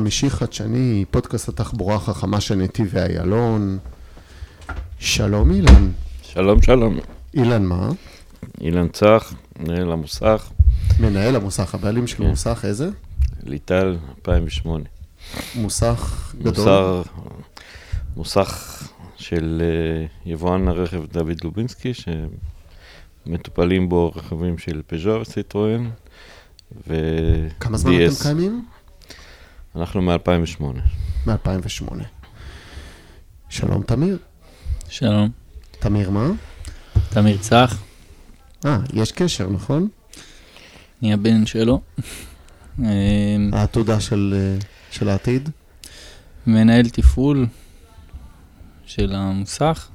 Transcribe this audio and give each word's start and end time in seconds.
חמישי 0.00 0.30
חדשני, 0.30 1.04
פודקאסט 1.10 1.48
התחבורה 1.48 1.94
החכמה 1.94 2.40
של 2.40 2.54
נתיב 2.54 2.88
ואיילון. 2.92 3.78
שלום 4.98 5.50
אילן. 5.50 5.90
שלום, 6.22 6.62
שלום. 6.62 6.98
אילן 7.34 7.64
מה? 7.64 7.88
אילן 8.60 8.88
צח, 8.88 9.34
מנהל 9.58 9.92
המוסך, 9.92 10.50
מנהל 11.00 11.36
המוסך, 11.36 11.74
הבעלים 11.74 12.06
של 12.06 12.16
כן. 12.16 12.22
מוסך 12.26 12.64
איזה? 12.64 12.88
ליטל, 13.42 13.96
2008. 14.16 14.84
מוסך 15.54 16.32
גדול? 16.38 16.52
מוסר, 16.54 17.02
מוסך 18.16 18.82
של 19.16 19.62
אה, 19.64 20.06
יבואן 20.32 20.68
הרכב 20.68 21.02
דוד 21.12 21.44
לובינסקי, 21.44 21.92
שמטופלים 23.26 23.88
בו 23.88 24.12
רכבים 24.16 24.58
של 24.58 24.82
פז'ו 24.86 25.20
וסיטרואן, 25.20 25.90
ו... 26.88 26.94
כמה 27.60 27.78
זמן 27.78 27.92
DS. 27.92 28.14
אתם 28.14 28.22
קיימים? 28.22 28.64
אנחנו 29.76 30.02
מ-2008. 30.02 30.62
מ-2008. 31.26 31.94
שלום 33.48 33.82
תמיר. 33.82 34.18
שלום, 34.88 35.30
תמיר 35.70 36.10
מה? 36.10 36.30
תמיר 37.10 37.38
צח, 37.38 37.82
אה, 38.66 38.78
יש 38.92 39.12
קשר, 39.12 39.48
נכון? 39.50 39.88
אני 41.02 41.12
הבן 41.12 41.46
שלו. 41.46 41.80
אה, 42.82 43.36
העתודה 43.52 44.00
של, 44.00 44.34
אה, 44.36 44.58
של 44.90 45.08
העתיד? 45.08 45.48
מנהל 46.46 46.88
תפעול 46.88 47.46
של 48.86 49.12
המוסך 49.14 49.88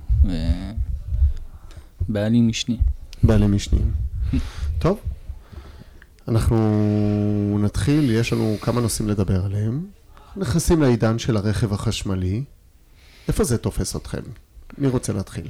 ובעלים 2.09 2.47
משני. 2.47 2.77
בעלים 3.23 3.55
משניים. 3.55 3.91
טוב, 4.79 4.99
אנחנו 6.27 7.59
נתחיל, 7.61 8.11
יש 8.11 8.33
לנו 8.33 8.55
כמה 8.61 8.81
נושאים 8.81 9.09
לדבר 9.09 9.45
עליהם. 9.45 9.85
נכנסים 10.35 10.81
לעידן 10.81 11.19
של 11.19 11.37
הרכב 11.37 11.73
החשמלי. 11.73 12.43
איפה 13.27 13.43
זה 13.43 13.57
תופס 13.57 13.95
אתכם? 13.95 14.21
מי 14.77 14.87
רוצה 14.87 15.13
להתחיל? 15.13 15.47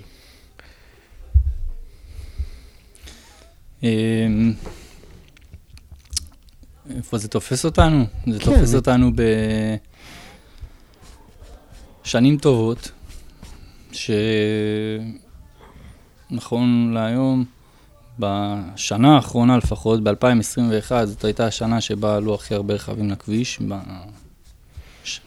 אה, 3.83 4.27
איפה 6.89 7.17
זה 7.17 7.27
תופס 7.27 7.65
אותנו? 7.65 8.05
זה 8.31 8.39
כן. 8.39 8.45
תופס 8.45 8.75
אותנו 8.75 9.11
בשנים 12.03 12.37
טובות, 12.37 12.91
שנכון 16.31 16.91
להיום, 16.93 17.45
בשנה 18.19 19.15
האחרונה 19.15 19.57
לפחות, 19.57 20.03
ב-2021, 20.03 21.05
זאת 21.05 21.25
הייתה 21.25 21.45
השנה 21.45 21.81
שבה 21.81 22.15
עלו 22.15 22.35
הכי 22.35 22.55
הרבה 22.55 22.73
רכבים 22.73 23.09
לכביש, 23.09 23.59
ב... 23.67 23.73
ש... 25.03 25.19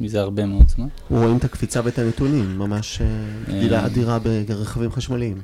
מזה 0.00 0.20
הרבה 0.20 0.46
מאוד 0.46 0.68
זמן. 0.68 0.88
רואים 1.10 1.36
את 1.36 1.44
הקפיצה 1.44 1.80
ואת 1.84 1.98
הנתונים, 1.98 2.58
ממש 2.58 3.00
אה, 3.00 3.06
גדילה 3.48 3.80
אה. 3.80 3.86
אדירה 3.86 4.18
ברכבים 4.18 4.92
חשמליים. 4.92 5.42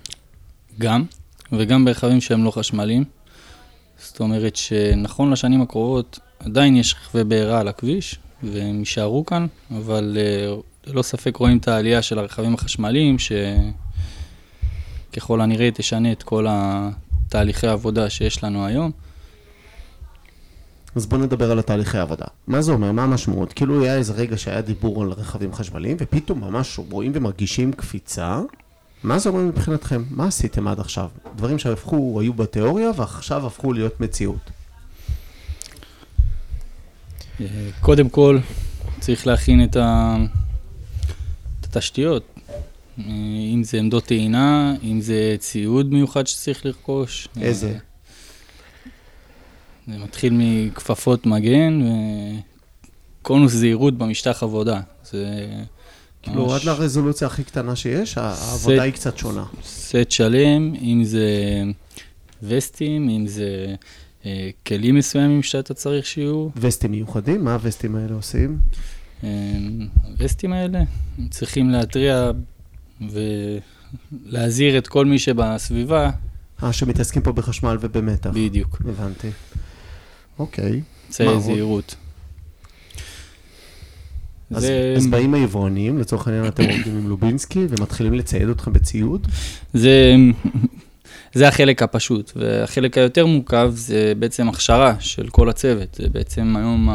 גם, 0.79 1.05
וגם 1.53 1.85
ברכבים 1.85 2.21
שהם 2.21 2.45
לא 2.45 2.51
חשמליים. 2.51 3.05
זאת 3.99 4.21
אומרת 4.21 4.57
שנכון 4.57 5.31
לשנים 5.31 5.63
הקרובות, 5.63 6.19
עדיין 6.39 6.77
יש 6.77 6.95
רכבי 6.95 7.25
בעירה 7.25 7.61
על 7.61 7.69
הכביש, 7.69 8.19
והם 8.43 8.79
יישארו 8.79 9.27
כאן, 9.27 9.47
אבל 9.71 10.17
אה, 10.21 10.55
ללא 10.87 11.03
ספק 11.03 11.37
רואים 11.37 11.59
את 11.59 11.69
העלייה 11.69 12.03
של 12.03 12.19
הרכבים 12.19 12.55
החשמליים, 12.55 13.19
שככל 15.13 15.41
הנראה 15.41 15.71
תשנה 15.71 16.13
את 16.13 16.23
כל 16.23 16.47
התהליכי 16.49 17.67
העבודה 17.67 18.11
שיש 18.11 18.45
לנו 18.45 18.67
היום. 18.67 18.91
אז 20.95 21.07
בואו 21.07 21.21
נדבר 21.21 21.51
על 21.51 21.59
התהליכי 21.59 21.99
העבודה. 21.99 22.25
מה 22.47 22.63
זה 22.63 22.73
אומר? 22.73 22.93
מה 22.93 23.05
המשמעות? 23.05 23.53
כאילו 23.53 23.83
היה 23.83 23.97
איזה 23.97 24.13
רגע 24.13 24.39
שהיה 24.39 24.61
דיבור 24.61 25.03
על 25.03 25.11
רכבים 25.11 25.55
חשמליים, 25.55 25.97
ופתאום 26.01 26.41
ממש 26.41 26.81
רואים 26.91 27.13
ומרגישים 27.15 27.73
קפיצה. 27.73 28.41
מה 29.03 29.19
זה 29.19 29.29
אומר 29.29 29.41
מבחינתכם? 29.41 30.05
מה 30.11 30.27
עשיתם 30.27 30.69
עד 30.69 30.81
עכשיו? 30.81 31.09
דברים 31.37 31.59
שהפכו, 31.59 32.21
היו 32.21 32.33
בתיאוריה, 32.33 32.91
ועכשיו 32.97 33.47
הפכו 33.47 33.73
להיות 33.73 34.01
מציאות. 34.01 34.51
אה, 37.41 37.47
קודם 37.81 38.09
כל, 38.09 38.39
צריך 39.01 39.27
להכין. 39.27 39.65
את 39.65 39.77
התשתיות. 41.65 42.33
אה, 42.99 43.05
אם 43.55 43.63
זה 43.65 43.79
עמדות 43.79 44.05
טעינה, 44.05 44.75
אם 44.83 45.01
זה 45.01 45.37
ציוד 45.39 45.93
מיוחד 45.93 46.27
שצריך 46.27 46.67
לרכוש. 46.67 47.29
איזה? 47.41 47.69
אה, 47.69 47.79
זה 49.87 49.99
מתחיל 49.99 50.33
מכפפות 50.37 51.27
מגן 51.27 51.81
וקונוס 53.21 53.53
זהירות 53.53 53.99
במשטח 53.99 54.43
עבודה. 54.43 54.81
זה 55.05 55.47
כאילו, 56.23 56.47
ממש 56.47 56.63
עד 56.63 56.69
לרזולוציה 56.69 57.27
הכי 57.27 57.45
קטנה 57.45 57.77
שיש, 57.77 58.19
העבודה 58.19 58.83
היא 58.83 58.93
קצת 58.93 59.19
שונה. 59.19 59.45
סט 59.65 60.11
שלם, 60.11 60.75
אם 60.75 61.05
זה 61.05 61.63
וסטים, 62.43 63.09
אם 63.09 63.27
זה 63.27 63.75
אה, 64.27 64.51
כלים 64.67 64.95
מסוימים 64.95 65.43
שאתה 65.43 65.75
צריך 65.75 66.07
שיהיו. 66.07 66.49
וסטים 66.57 66.91
מיוחדים? 66.91 67.45
מה 67.45 67.55
הווסטים 67.55 67.97
האלה 67.97 68.15
עושים? 68.15 68.59
אה, 69.25 69.29
הווסטים 70.05 70.53
האלה, 70.53 70.79
הם 71.19 71.29
צריכים 71.29 71.71
להתריע 71.71 72.31
ולהזהיר 73.11 74.79
את 74.79 74.87
כל 74.87 75.07
מי 75.07 75.19
שבסביבה, 75.19 76.11
אה, 76.63 76.73
שמתעסקים 76.73 77.23
פה 77.23 77.33
בחשמל 77.33 77.77
ובמתח. 77.81 78.31
בדיוק, 78.35 78.79
הבנתי. 78.89 79.29
אוקיי. 80.39 80.81
עוד? 81.27 81.41
זהירות. 81.43 81.95
אז, 84.55 84.63
זה- 84.63 84.95
אז 84.97 85.07
באים 85.07 85.35
היבואנים, 85.35 85.99
לצורך 85.99 86.27
העניין 86.29 86.47
אתם 86.49 86.63
עובדים 86.63 86.97
עם 86.99 87.09
לובינסקי, 87.09 87.67
ומתחילים 87.69 88.15
לצייד 88.15 88.49
אתכם 88.49 88.73
בציוד. 88.73 89.27
זה, 89.75 90.15
זה 91.35 91.49
החלק 91.49 91.83
הפשוט, 91.83 92.33
והחלק 92.37 92.99
היותר 92.99 93.27
מורכב 93.27 93.73
זה 93.75 94.13
בעצם 94.19 94.49
הכשרה 94.49 94.95
של 95.01 95.29
כל 95.29 95.49
הצוות. 95.49 95.95
זה 95.95 96.09
בעצם 96.09 96.55
היום 96.57 96.89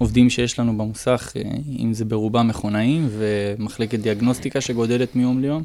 העובדים 0.00 0.30
שיש 0.30 0.58
לנו 0.58 0.78
במוסך, 0.78 1.32
אה, 1.36 1.42
אם 1.78 1.94
זה 1.94 2.04
ברובם 2.04 2.48
מכונאים 2.48 3.08
ומחלקת 3.10 3.98
דיאגנוסטיקה 3.98 4.60
שגודלת 4.60 5.16
מיום 5.16 5.40
ליום, 5.40 5.62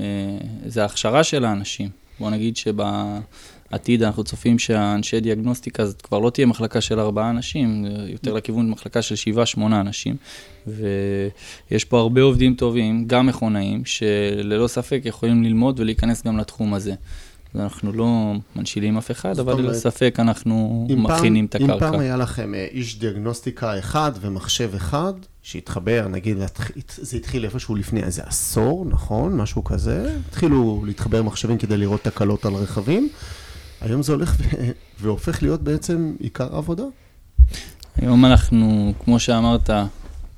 אה, 0.00 0.04
זה 0.66 0.82
ההכשרה 0.82 1.24
של 1.24 1.44
האנשים. 1.44 1.88
בוא 2.20 2.30
נגיד 2.30 2.56
שבעתיד 2.56 4.02
אנחנו 4.02 4.24
צופים 4.24 4.58
שהאנשי 4.58 5.20
דיאגנוסטיקה 5.20 5.86
זאת 5.86 6.02
כבר 6.02 6.18
לא 6.18 6.30
תהיה 6.30 6.46
מחלקה 6.46 6.80
של 6.80 7.00
ארבעה 7.00 7.30
אנשים, 7.30 7.86
זה 7.86 8.10
יותר 8.12 8.34
לכיוון 8.34 8.70
מחלקה 8.70 9.02
של 9.02 9.16
שבעה, 9.16 9.46
שמונה 9.46 9.80
אנשים. 9.80 10.16
ויש 10.66 11.84
פה 11.84 11.98
הרבה 11.98 12.22
עובדים 12.22 12.54
טובים, 12.54 13.04
גם 13.06 13.26
מכונאים, 13.26 13.84
שללא 13.84 14.68
ספק 14.68 15.00
יכולים 15.04 15.42
ללמוד 15.42 15.80
ולהיכנס 15.80 16.22
גם 16.24 16.38
לתחום 16.38 16.74
הזה. 16.74 16.94
אנחנו 17.54 17.92
לא 17.92 18.32
מנשילים 18.56 18.96
אף 18.96 19.10
אחד, 19.10 19.38
אבל 19.38 19.60
ללא 19.60 19.74
ספק 19.74 20.16
אנחנו 20.18 20.86
מכינים 20.96 21.44
את 21.44 21.56
אם 21.56 21.66
פעם 21.66 21.76
הקרקע. 21.76 22.00
היה 22.00 22.16
לכם 22.16 22.54
אה, 22.54 22.66
איש 22.70 22.98
דיאגנוסטיקה 22.98 23.78
אחד 23.78 24.12
ומחשב 24.20 24.74
אחד, 24.74 25.12
שהתחבר, 25.42 26.06
נגיד, 26.08 26.36
זה 26.96 27.16
התחיל 27.16 27.44
איפשהו 27.44 27.74
לפני 27.74 28.02
איזה 28.02 28.22
עשור, 28.26 28.86
נכון? 28.88 29.36
משהו 29.36 29.64
כזה. 29.64 30.16
התחילו 30.28 30.82
להתחבר 30.86 31.22
מחשבים 31.22 31.58
כדי 31.58 31.76
לראות 31.76 32.02
תקלות 32.02 32.46
על 32.46 32.54
רכבים. 32.54 33.08
היום 33.80 34.02
זה 34.02 34.12
הולך 34.12 34.36
והופך 35.00 35.42
להיות 35.42 35.62
בעצם 35.62 36.14
עיקר 36.18 36.54
העבודה. 36.54 36.84
היום 37.96 38.24
אנחנו, 38.24 38.92
כמו 39.04 39.18
שאמרת, 39.18 39.70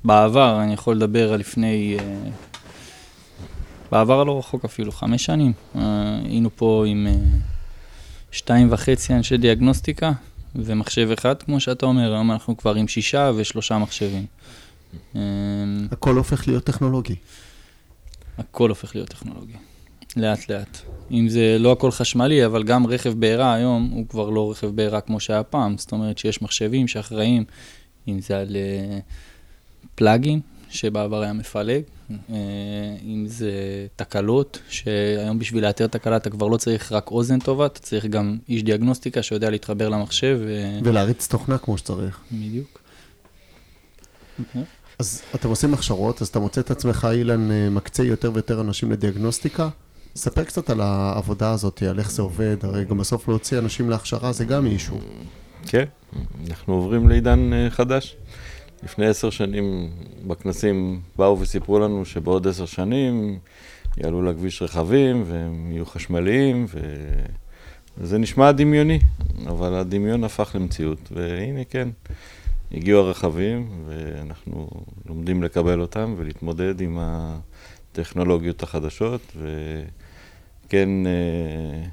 בעבר, 0.03 0.61
אני 0.63 0.73
יכול 0.73 0.95
לדבר 0.95 1.33
על 1.33 1.39
לפני... 1.39 1.97
בעבר 3.91 4.21
הלא 4.21 4.39
רחוק 4.39 4.65
אפילו, 4.65 4.91
חמש 4.91 5.25
שנים. 5.25 5.53
אה, 5.75 6.19
היינו 6.25 6.49
פה 6.55 6.83
עם 6.87 7.07
אה, 7.07 7.13
שתיים 8.31 8.67
וחצי 8.71 9.13
אנשי 9.13 9.37
דיאגנוסטיקה 9.37 10.11
ומחשב 10.55 11.09
אחד, 11.11 11.43
כמו 11.43 11.59
שאתה 11.59 11.85
אומר, 11.85 12.13
היום 12.13 12.31
אנחנו 12.31 12.57
כבר 12.57 12.75
עם 12.75 12.87
שישה 12.87 13.31
ושלושה 13.35 13.77
מחשבים. 13.77 14.25
אה, 15.15 15.21
הכל 15.91 16.15
הופך 16.15 16.47
להיות 16.47 16.63
טכנולוגי. 16.63 17.15
הכל 18.37 18.69
הופך 18.69 18.95
להיות 18.95 19.09
טכנולוגי, 19.09 19.53
לאט 20.17 20.49
לאט. 20.49 20.77
אם 21.11 21.29
זה 21.29 21.57
לא 21.59 21.71
הכל 21.71 21.91
חשמלי, 21.91 22.45
אבל 22.45 22.63
גם 22.63 22.87
רכב 22.87 23.13
בעירה 23.13 23.53
היום 23.53 23.89
הוא 23.93 24.07
כבר 24.07 24.29
לא 24.29 24.51
רכב 24.51 24.67
בעירה 24.67 25.01
כמו 25.01 25.19
שהיה 25.19 25.43
פעם. 25.43 25.77
זאת 25.77 25.91
אומרת 25.91 26.17
שיש 26.17 26.41
מחשבים 26.41 26.87
שאחראים, 26.87 27.43
אם 28.07 28.21
זה 28.21 28.39
על 28.39 28.55
פלאגים, 29.95 30.39
שבעבר 30.69 31.21
היה 31.21 31.33
מפלג, 31.33 31.81
אם 33.03 33.25
זה 33.27 33.51
תקלות, 33.95 34.59
שהיום 34.69 35.39
בשביל 35.39 35.65
לאתר 35.65 35.87
תקלה 35.87 36.17
אתה 36.17 36.29
כבר 36.29 36.47
לא 36.47 36.57
צריך 36.57 36.91
רק 36.91 37.11
אוזן 37.11 37.39
טובה, 37.39 37.65
אתה 37.65 37.79
צריך 37.79 38.05
גם 38.05 38.37
איש 38.49 38.63
דיאגנוסטיקה 38.63 39.23
שיודע 39.23 39.49
להתחבר 39.49 39.89
למחשב. 39.89 40.39
ו... 40.41 40.79
ולהריץ 40.83 41.27
תוכנה 41.27 41.57
כמו 41.57 41.77
שצריך. 41.77 42.19
בדיוק. 42.31 42.79
אז 44.99 45.21
אתם 45.35 45.49
עושים 45.49 45.73
הכשרות, 45.73 46.21
אז 46.21 46.27
אתה 46.27 46.39
מוצא 46.39 46.61
את 46.61 46.71
עצמך, 46.71 47.07
אילן, 47.11 47.51
אה, 47.51 47.69
מקצה 47.69 48.03
יותר 48.03 48.31
ויותר 48.33 48.61
אנשים 48.61 48.91
לדיאגנוסטיקה. 48.91 49.69
ספר 50.15 50.43
קצת 50.43 50.69
על 50.69 50.81
העבודה 50.81 51.51
הזאת, 51.51 51.83
על 51.83 51.99
איך 51.99 52.11
זה 52.11 52.21
עובד, 52.21 52.57
הרי 52.61 52.85
גם 52.85 52.97
בסוף 52.97 53.27
להוציא 53.27 53.59
אנשים 53.59 53.89
להכשרה 53.89 54.31
זה 54.31 54.45
גם 54.45 54.65
אישו. 54.65 54.99
כן, 55.67 55.85
אנחנו 56.49 56.73
עוברים 56.73 57.09
לעידן 57.09 57.53
אה, 57.53 57.69
חדש. 57.69 58.15
לפני 58.83 59.07
עשר 59.07 59.29
שנים 59.29 59.89
בכנסים 60.27 61.01
באו 61.15 61.39
וסיפרו 61.39 61.79
לנו 61.79 62.05
שבעוד 62.05 62.47
עשר 62.47 62.65
שנים 62.65 63.39
יעלו 63.97 64.21
לכביש 64.21 64.61
רכבים 64.61 65.23
והם 65.27 65.71
יהיו 65.71 65.85
חשמליים, 65.85 66.65
ו... 66.69 66.79
וזה 67.97 68.17
נשמע 68.17 68.51
דמיוני, 68.51 68.99
אבל 69.47 69.75
הדמיון 69.75 70.23
הפך 70.23 70.55
למציאות, 70.55 71.11
והנה 71.11 71.63
כן, 71.63 71.89
הגיעו 72.71 72.99
הרכבים 72.99 73.85
ואנחנו 73.87 74.69
לומדים 75.05 75.43
לקבל 75.43 75.81
אותם 75.81 76.15
ולהתמודד 76.17 76.81
עם 76.81 76.97
הטכנולוגיות 77.01 78.63
החדשות, 78.63 79.35
וכן 79.35 80.89
אה, 81.05 81.83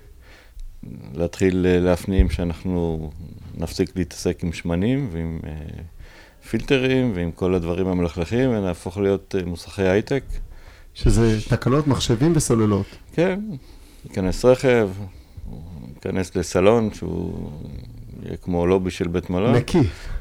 להתחיל 1.14 1.66
להפנים 1.80 2.30
שאנחנו 2.30 3.10
נפסיק 3.54 3.96
להתעסק 3.96 4.44
עם 4.44 4.52
שמנים 4.52 5.08
ועם 5.12 5.40
פילטרים 6.48 7.12
ועם 7.14 7.30
כל 7.32 7.54
הדברים 7.54 7.86
המלכלכים, 7.86 8.50
ונהפוך 8.50 8.98
להיות 8.98 9.34
אה, 9.38 9.44
מוסכי 9.46 9.82
הייטק. 9.82 10.22
שזה 10.94 11.38
תקלות 11.48 11.86
מחשבים 11.86 12.32
וסוללות. 12.36 12.86
כן, 13.12 13.40
ייכנס 14.04 14.44
רכב, 14.44 14.88
ייכנס 15.94 16.36
לסלון 16.36 16.90
שהוא 16.94 17.50
יהיה 18.22 18.36
כמו 18.36 18.66
לובי 18.66 18.90
של 18.90 19.08
בית 19.08 19.30
מלון. 19.30 19.54
נקי. 19.54 19.78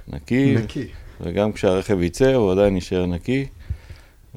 נקי. 0.08 0.56
נקי. 0.56 0.88
וגם 1.22 1.52
כשהרכב 1.52 2.02
יצא 2.02 2.34
הוא 2.34 2.52
עדיין 2.52 2.76
יישאר 2.76 3.06
נקי. 3.06 3.46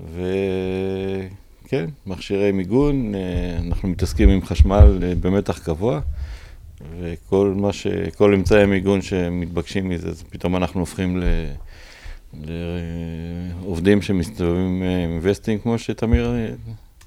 וכן, 0.05 1.87
מכשירי 2.07 2.53
מיגון, 2.53 3.15
אה, 3.15 3.21
אנחנו 3.67 3.89
מתעסקים 3.89 4.29
עם 4.29 4.45
חשמל 4.45 4.99
אה, 5.03 5.15
במתח 5.21 5.69
גבוה. 5.69 6.01
וכל 7.01 7.55
מה 7.57 7.73
ש... 7.73 7.87
כל 8.17 8.35
אמצעי 8.35 8.63
המיגון 8.63 9.03
שמתבקשים 9.03 9.89
מזה, 9.89 10.09
אז 10.09 10.23
פתאום 10.31 10.57
אנחנו 10.57 10.81
הופכים 10.81 11.19
ל... 11.19 11.23
לעובדים 12.45 14.03
שמסתובבים 14.03 14.83
עם 14.83 15.19
וסטים, 15.23 15.59
כמו 15.59 15.79
שתמיר 15.79 16.31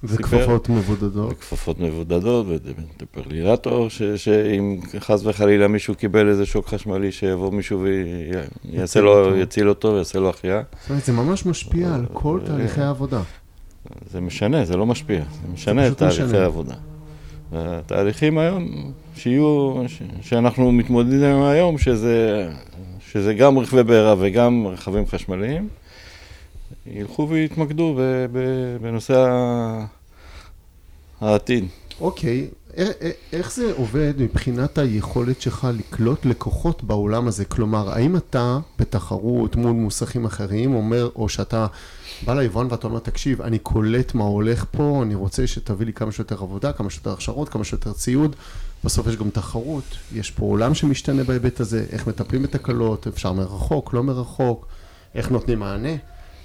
סיפר. 0.08 0.24
וכפפות 0.24 0.70
מבודדות. 0.70 1.32
וכפפות 1.32 1.80
מבודדות, 1.80 2.46
ודפרלילטור, 2.50 3.90
שאם 4.16 4.80
חס 5.00 5.26
וחלילה 5.26 5.68
מישהו 5.68 5.96
קיבל 5.96 6.30
איזה 6.30 6.46
שוק 6.46 6.68
חשמלי, 6.68 7.12
שיבוא 7.12 7.52
מישהו 7.52 7.86
ויעשה 8.66 9.02
לו, 9.02 9.38
יציל 9.38 9.70
אותו 9.70 9.94
ויעשה 9.94 10.20
לו 10.20 10.30
החייאה. 10.30 10.62
זאת 10.82 10.90
אומרת, 10.90 11.06
זה 11.06 11.14
ממש 11.14 11.46
משפיע 11.46 11.96
על 11.96 12.06
כל 12.14 12.40
תהליכי 12.46 12.82
העבודה. 12.82 13.22
זה 14.12 14.22
משנה, 14.22 14.66
זה 14.66 14.78
לא 14.78 14.86
משפיע, 14.86 15.20
זה 15.20 15.54
משנה 15.54 15.88
את 15.88 16.04
פשוט 16.04 16.20
תהליכי. 16.20 16.38
העבודה. 16.38 16.76
התהליכים 17.52 18.38
היום, 18.38 18.92
שיהיו, 19.16 19.74
שאנחנו 20.22 20.72
מתמודדים 20.72 21.42
היום, 21.42 21.78
שזה, 21.78 22.50
שזה 23.16 23.34
גם 23.34 23.58
רכבי 23.58 23.84
בעירה 23.84 24.16
וגם 24.20 24.68
רכבים 24.68 25.08
חשמליים, 25.08 25.68
ילכו 26.88 27.28
ויתמקדו 27.30 28.00
בנושא 28.82 29.28
העתיד. 31.22 31.66
אוקיי, 32.02 32.48
א- 32.78 32.82
איך 33.34 33.52
זה 33.54 33.74
עובד 33.78 34.14
מבחינת 34.18 34.78
היכולת 34.78 35.42
שלך 35.42 35.68
לקלוט 35.78 36.26
לקוחות 36.26 36.84
בעולם 36.84 37.28
הזה? 37.28 37.46
כלומר, 37.46 37.90
האם 37.90 38.16
אתה 38.18 38.60
בתחרות 38.80 39.56
מול 39.56 39.72
מוסכים 39.72 40.26
אחרים 40.26 40.76
אומר, 40.76 41.10
או 41.16 41.30
שאתה 41.30 41.68
בא 42.26 42.34
ליבואן 42.34 42.68
ואתה 42.70 42.88
אומר, 42.88 43.00
תקשיב, 43.00 43.42
אני 43.42 43.60
קולט 43.60 44.14
מה 44.14 44.24
הולך 44.24 44.66
פה, 44.72 45.00
אני 45.04 45.16
רוצה 45.16 45.48
שתביא 45.48 45.86
לי 45.86 45.94
כמה 45.94 46.12
שיותר 46.12 46.36
עבודה, 46.42 46.74
כמה 46.74 46.90
שיותר 46.90 47.12
הכשרות, 47.12 47.50
כמה 47.50 47.64
שיותר 47.64 47.94
ציוד. 47.94 48.36
בסוף 48.86 49.08
יש 49.08 49.16
גם 49.16 49.30
תחרות, 49.30 49.98
יש 50.14 50.32
פה 50.32 50.46
עולם 50.46 50.74
שמשתנה 50.74 51.24
בהיבט 51.24 51.60
הזה, 51.60 51.86
איך 51.92 52.08
מטפלים 52.08 52.44
בתקלות, 52.44 53.08
אפשר 53.08 53.34
מרחוק, 53.34 53.94
לא 53.94 54.04
מרחוק, 54.04 54.68
איך 55.16 55.32
נותנים 55.32 55.60
מענה. 55.60 55.96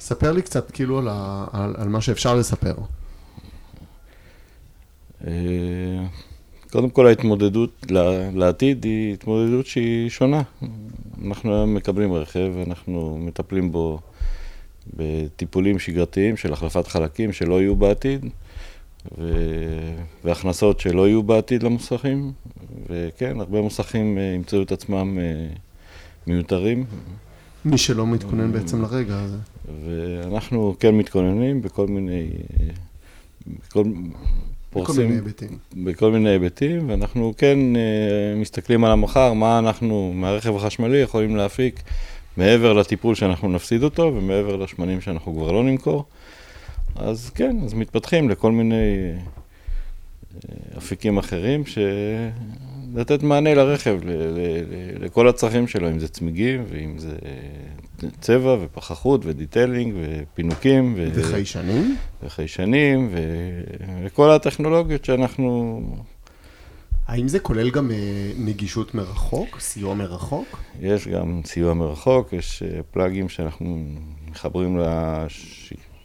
ספר 0.01 0.33
לי 0.33 0.43
קצת 0.43 0.71
כאילו 0.71 0.99
על, 0.99 1.09
על, 1.53 1.75
על 1.79 1.89
מה 1.89 2.01
שאפשר 2.01 2.35
לספר. 2.35 2.75
אה, 5.27 5.33
קודם 6.71 6.91
כל 6.91 7.07
ההתמודדות 7.07 7.87
לעתיד 8.35 8.85
היא 8.85 9.15
התמודדות 9.15 9.67
שהיא 9.67 10.09
שונה. 10.09 10.43
אנחנו 11.27 11.55
היום 11.55 11.75
מקבלים 11.75 12.13
רכב, 12.13 12.53
אנחנו 12.67 13.19
מטפלים 13.21 13.73
בו 13.73 14.01
בטיפולים 14.97 15.79
שגרתיים 15.79 16.37
של 16.37 16.53
החלפת 16.53 16.87
חלקים 16.87 17.33
שלא 17.33 17.61
יהיו 17.61 17.77
בעתיד, 17.77 18.27
ו... 19.19 19.33
והכנסות 20.25 20.81
שלא 20.81 21.09
יהיו 21.09 21.23
בעתיד 21.23 21.63
למוסכים, 21.63 22.33
וכן, 22.89 23.41
הרבה 23.41 23.61
מוסכים 23.61 24.19
אה, 24.19 24.23
ימצאו 24.23 24.63
את 24.63 24.73
עצמם 24.73 25.19
אה, 25.19 25.47
מיותרים, 26.27 26.85
מי 27.65 27.79
שלא 27.79 28.07
מתכונן 28.07 28.53
בעצם 28.53 28.83
לרגע 28.83 29.19
הזה. 29.19 29.37
ואנחנו 29.85 30.77
כן 30.81 30.95
מתכוננים 30.95 31.63
בכל 31.63 31.87
מיני... 31.87 32.29
אה, 32.61 32.67
בכל... 33.67 33.85
בכל 34.77 34.93
מיני 34.99 35.15
היבטים. 35.15 35.59
בכל 35.77 36.13
מיני 36.13 36.29
היבטים, 36.29 36.91
ואנחנו 36.91 37.35
כן 37.39 37.59
מסתכלים 38.37 38.85
על 38.85 38.91
המחר, 38.91 39.33
מה 39.33 39.59
אנחנו 39.59 40.13
מהרכב 40.15 40.57
החשמלי 40.57 40.99
יכולים 40.99 41.37
להפיק 41.37 41.83
מעבר 42.37 42.73
לטיפול 42.73 43.15
שאנחנו 43.15 43.49
נפסיד 43.49 43.83
אותו 43.83 44.13
ומעבר 44.15 44.57
לשמנים 44.57 45.01
שאנחנו 45.01 45.35
כבר 45.35 45.53
לא 45.53 45.65
נמכור. 45.65 46.05
אז 46.97 47.31
כן, 47.35 47.57
אז 47.65 47.75
מתפתחים 47.75 48.29
לכל 48.29 48.53
מיני 48.53 48.75
אה, 50.35 50.79
אפיקים 50.79 51.19
אחרים. 51.19 51.63
לתת 52.95 53.23
מענה 53.23 53.55
לרכב, 53.55 53.99
ל- 54.05 54.11
ל- 54.11 54.39
ל- 54.39 55.05
לכל 55.05 55.29
הצרכים 55.29 55.69
שלו, 55.69 55.91
אם 55.91 55.99
זה 55.99 56.09
צמיגים, 56.09 56.65
ואם 56.69 56.99
זה 56.99 57.17
אה, 57.25 58.09
צבע 58.21 58.57
ופחחות 58.61 59.21
ו 59.25 59.32
detailing 59.32 59.95
ופינוקים. 60.01 60.95
ו- 60.97 61.09
וחיישנים? 61.15 61.97
וחיישנים, 62.23 63.09
ו... 63.13 63.19
וכל 64.05 64.31
הטכנולוגיות 64.31 65.05
שאנחנו... 65.05 65.81
האם 67.07 67.29
זה 67.29 67.39
כולל 67.39 67.71
גם 67.71 67.91
אה, 67.91 67.97
נגישות 68.39 68.95
מרחוק, 68.95 69.61
סיוע 69.61 69.95
מרחוק? 69.95 70.59
יש 70.81 71.09
גם 71.09 71.41
סיוע 71.45 71.75
מרחוק, 71.75 72.33
יש 72.33 72.63
פלאגים 72.91 73.29
שאנחנו 73.29 73.79
מחברים 74.31 74.79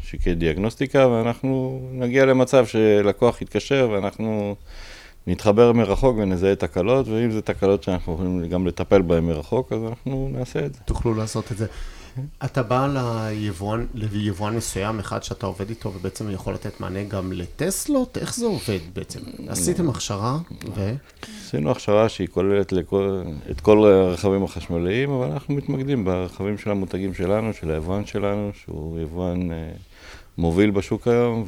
לשיקי 0.06 0.36
דיאגנוסטיקה, 0.36 1.08
ואנחנו 1.08 1.82
נגיע 1.92 2.26
למצב 2.26 2.66
שלקוח 2.66 3.42
יתקשר 3.42 3.90
ואנחנו 3.92 4.56
נתחבר 5.28 5.72
מרחוק 5.72 6.18
ונזהה 6.18 6.56
תקלות, 6.56 7.08
ואם 7.08 7.32
זה 7.32 7.42
תקלות 7.42 7.84
שאנחנו 7.84 8.14
יכולים 8.14 8.50
גם 8.50 8.68
לטפל 8.68 9.02
בהן 9.02 9.24
מרחוק, 9.24 9.72
אז 9.74 9.80
אנחנו 9.90 10.30
נעשה 10.32 10.66
את 10.66 10.74
זה. 10.74 10.80
תוכלו 10.86 11.14
לעשות 11.14 11.52
את 11.52 11.58
זה. 11.58 11.66
אתה 12.46 12.64
בא 12.64 12.88
ליבואן, 12.88 13.86
ליבואן 13.94 14.56
מסוים, 14.56 15.00
אחד 15.00 15.24
שאתה 15.24 15.46
עובד 15.46 15.70
איתו, 15.70 15.94
ובעצם 15.96 16.32
יכול 16.32 16.54
לתת 16.54 16.80
מענה 16.80 17.04
גם 17.04 17.32
לטסלות? 17.32 18.18
איך 18.18 18.36
זה 18.36 18.46
עובד 18.46 18.80
בעצם? 18.94 19.20
עשיתם 19.48 19.90
הכשרה, 19.90 20.38
ו... 20.76 20.94
עשינו 21.46 21.72
הכשרה 21.72 22.10
שהיא 22.10 22.28
כוללת 22.28 22.72
לכל, 22.72 23.24
את 23.52 23.62
כל 23.62 23.86
הרכבים 23.86 24.44
החשמליים, 24.44 25.10
אבל 25.10 25.32
אנחנו 25.32 25.56
מתמקדים 25.56 26.06
ברכבים 26.06 26.58
של 26.58 26.72
המותגים 26.72 27.14
שלנו, 27.14 27.54
של 27.54 27.72
היבואן 27.72 28.06
שלנו, 28.06 28.52
שהוא 28.64 29.00
יבואן 29.00 29.52
אה, 29.52 29.72
מוביל 30.38 30.72
בשוק 30.72 31.08
היום, 31.08 31.46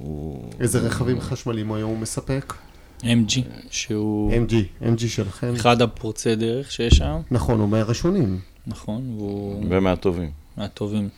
והוא... 0.00 0.50
איזה 0.60 0.78
רכבים 0.78 1.20
חשמליים 1.20 1.72
היום 1.72 1.90
הוא 1.90 1.98
מספק? 1.98 2.54
MG, 3.02 3.40
שהוא 3.70 4.32
MG, 4.32 4.82
MG 4.82 5.08
שלכם. 5.08 5.54
אחד 5.54 5.82
הפורצי 5.82 6.36
דרך 6.36 6.72
שיש 6.72 6.94
שם, 6.94 7.20
נכון, 7.30 7.60
הוא 7.60 7.68
מהראשונים. 7.68 8.40
נכון, 8.66 9.14
והוא 9.16 9.64
ומהטובים. 9.68 10.30
מהטובים. 10.56 11.08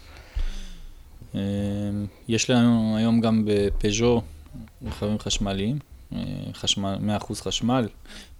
אה, 1.34 1.40
יש 2.28 2.50
לנו 2.50 2.96
היום 2.96 3.20
גם 3.20 3.42
בפז'ו 3.46 4.22
רכבים 4.86 5.18
חשמליים, 5.18 5.78
אה, 6.12 6.18
חשמל, 6.54 6.96
100% 7.00 7.40
חשמל, 7.40 7.88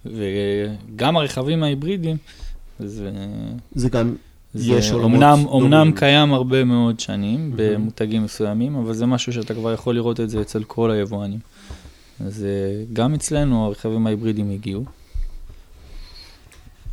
וגם 0.05 1.17
הרכבים 1.17 1.63
ההיברידיים, 1.63 2.17
זה, 2.79 3.11
זה 3.73 3.89
גם, 3.89 4.15
יש 4.54 4.90
עולמות 4.90 5.12
אומנם, 5.12 5.37
דומים. 5.37 5.49
אומנם 5.49 5.92
קיים 5.92 6.33
הרבה 6.33 6.64
מאוד 6.64 7.00
שנים 7.00 7.52
במותגים 7.57 8.25
מסוימים, 8.25 8.76
אבל 8.76 8.92
זה 8.92 9.07
משהו 9.07 9.33
שאתה 9.33 9.54
כבר 9.54 9.73
יכול 9.73 9.95
לראות 9.95 10.21
את 10.21 10.30
זה 10.30 10.40
אצל 10.40 10.64
כל 10.64 10.90
היבואנים. 10.90 11.38
אז 12.26 12.45
אה, 12.45 12.85
גם 12.92 13.14
אצלנו 13.14 13.66
הרכבים 13.66 14.07
ההיברידיים 14.07 14.50
הגיעו. 14.50 14.85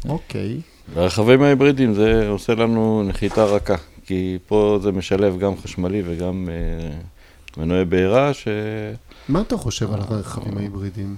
אוקיי. 0.09 0.61
והרכבים 0.93 1.41
ההיברידיים 1.41 1.93
זה 1.93 2.29
עושה 2.29 2.55
לנו 2.55 3.03
נחיתה 3.07 3.45
רכה, 3.45 3.75
כי 4.05 4.37
פה 4.47 4.79
זה 4.81 4.91
משלב 4.91 5.39
גם 5.39 5.57
חשמלי 5.57 6.03
וגם 6.05 6.49
אה, 6.51 6.97
מנועי 7.57 7.85
בעירה, 7.85 8.33
ש... 8.33 8.47
מה 9.29 9.41
אתה 9.41 9.57
חושב 9.57 9.93
על 9.93 9.99
הרכבים 10.01 10.57
ההיברידיים? 10.57 11.15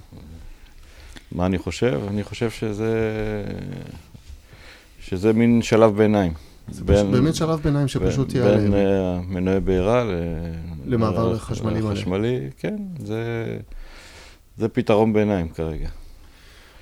מה 1.32 1.46
אני 1.46 1.58
חושב? 1.58 2.00
אני 2.08 2.24
חושב 2.24 2.50
שזה... 2.50 2.92
שזה 5.00 5.32
מין 5.32 5.62
שלב 5.62 5.96
ביניים. 5.96 6.32
זה 6.70 6.84
פשוט 6.84 7.06
באמת 7.06 7.34
שלב 7.34 7.60
ביניים 7.60 7.88
שפשוט 7.88 8.32
בין- 8.32 8.42
יעלה. 8.42 8.56
בין 8.56 8.74
אה, 8.74 9.20
מנועי 9.28 9.60
בעירה 9.60 10.04
ל... 10.04 10.10
למעבר 10.86 11.32
לחשמלי 11.32 11.80
מלא. 11.80 11.92
לחשמלי, 11.92 12.50
כן, 12.58 12.76
זה... 12.98 13.22
זה 14.58 14.68
פתרון 14.68 15.12
ביניים 15.12 15.48
כרגע. 15.48 15.88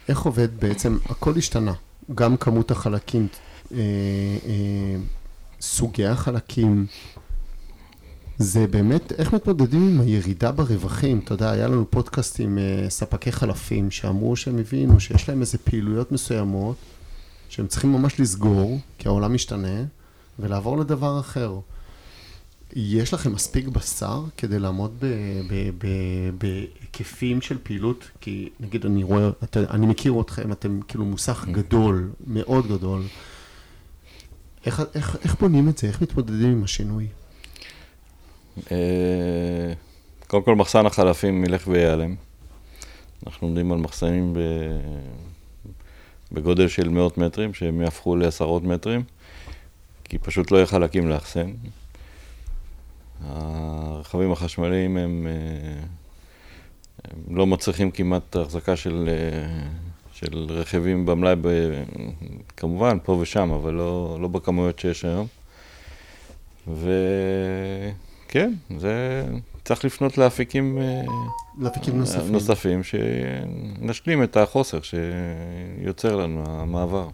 איך 0.09 0.21
עובד 0.23 0.49
בעצם, 0.61 0.99
הכל 1.07 1.33
השתנה, 1.37 1.73
גם 2.15 2.37
כמות 2.37 2.71
החלקים 2.71 3.27
אה, 3.73 3.79
אה, 4.47 4.97
סוגי 5.61 6.07
החלקים, 6.07 6.87
זה 8.39 8.67
באמת, 8.67 9.13
איך 9.13 9.35
מתמודדים 9.35 9.89
עם 9.89 10.01
הירידה 10.01 10.53
ברווחים? 10.53 11.21
אתה 11.25 11.35
יודע, 11.35 11.51
היה 11.51 11.69
לנו 11.69 11.91
פודקאסט 11.91 12.41
עם 12.41 12.59
uh, 12.59 12.91
ספקי 12.91 13.33
חלפים 13.33 13.91
שאמרו 13.91 14.37
שהם 14.37 14.59
הבינו 14.59 15.01
שיש 15.01 15.29
להם 15.29 15.41
איזה 15.41 15.59
פעילויות 15.59 16.13
מסוימות 16.13 16.77
שהם 17.49 17.67
צריכים 17.67 17.93
ממש 17.93 18.21
לסגור, 18.21 18.79
כי 18.99 19.09
העולם 19.09 19.35
משתנה, 19.35 19.85
ולעבור 20.39 20.79
לדבר 20.79 21.21
אחר. 21.21 21.59
יש 22.73 23.15
לכם 23.15 23.33
מספיק 23.33 23.69
בשר 23.69 24.25
כדי 24.37 24.59
לעמוד 24.59 25.05
בהיקפים 26.39 27.41
של 27.41 27.59
פעילות? 27.63 28.11
כי 28.21 28.49
נגיד 28.61 28.87
אני 28.87 29.03
רואה, 29.03 29.29
אתה, 29.45 29.61
אני 29.71 29.87
מכיר 29.87 30.21
אתכם, 30.21 30.53
אתם 30.53 30.81
כאילו 30.89 31.05
מוסך 31.05 31.47
גדול, 31.51 32.11
מאוד 32.27 32.67
גדול. 32.67 33.03
איך, 34.67 34.83
איך, 34.95 35.17
איך 35.25 35.41
בונים 35.41 35.69
את 35.69 35.79
זה? 35.79 35.87
איך 35.87 36.03
מתמודדים 36.03 36.53
עם 36.53 36.65
השינוי? 36.65 37.07
אה, 38.73 39.73
קודם 40.27 40.43
כל, 40.43 40.57
מחסן 40.57 40.87
החלפים 40.87 41.45
ילך 41.45 41.69
וייעלם. 41.69 42.15
אנחנו 43.27 43.47
עומדים 43.47 43.73
על 43.73 43.79
מחסנים 43.79 44.35
ב... 44.35 44.39
בגודל 46.33 46.69
של 46.69 46.89
מאות 46.89 47.19
מטרים, 47.19 47.55
שהם 47.55 47.81
יהפכו 47.81 48.17
לעשרות 48.17 48.65
מטרים, 48.65 49.03
כי 50.05 50.19
פשוט 50.19 50.51
לא 50.51 50.57
יהיה 50.57 50.67
חלקים 50.67 51.09
לאחסן. 51.09 51.51
הרכבים 53.25 54.33
החשמליים 54.33 54.97
הם, 54.97 55.27
אה, 55.27 55.83
הם 57.05 57.37
לא 57.37 57.47
מצריכים 57.47 57.91
כמעט 57.91 58.37
החזקה 58.37 58.77
של, 58.77 59.09
אה, 59.09 59.69
של 60.13 60.47
רכיבים 60.49 61.07
במלאי, 61.07 61.35
ב, 61.41 61.49
כמובן, 62.57 62.99
פה 63.05 63.13
ושם, 63.13 63.51
אבל 63.51 63.75
לא, 63.75 64.19
לא 64.21 64.29
בכמויות 64.29 64.79
שיש 64.79 65.05
היום. 65.05 65.27
וכן, 68.29 68.53
זה 68.79 69.25
צריך 69.65 69.85
לפנות 69.85 70.19
לאפיקים, 70.19 70.79
אה, 70.79 71.03
לאפיקים 71.59 71.99
נוספים. 71.99 72.33
נוספים, 72.33 72.81
שנשלים 72.83 74.23
את 74.23 74.37
החוסר 74.37 74.79
שיוצר 74.83 76.17
לנו 76.17 76.45
המעבר. 76.47 77.09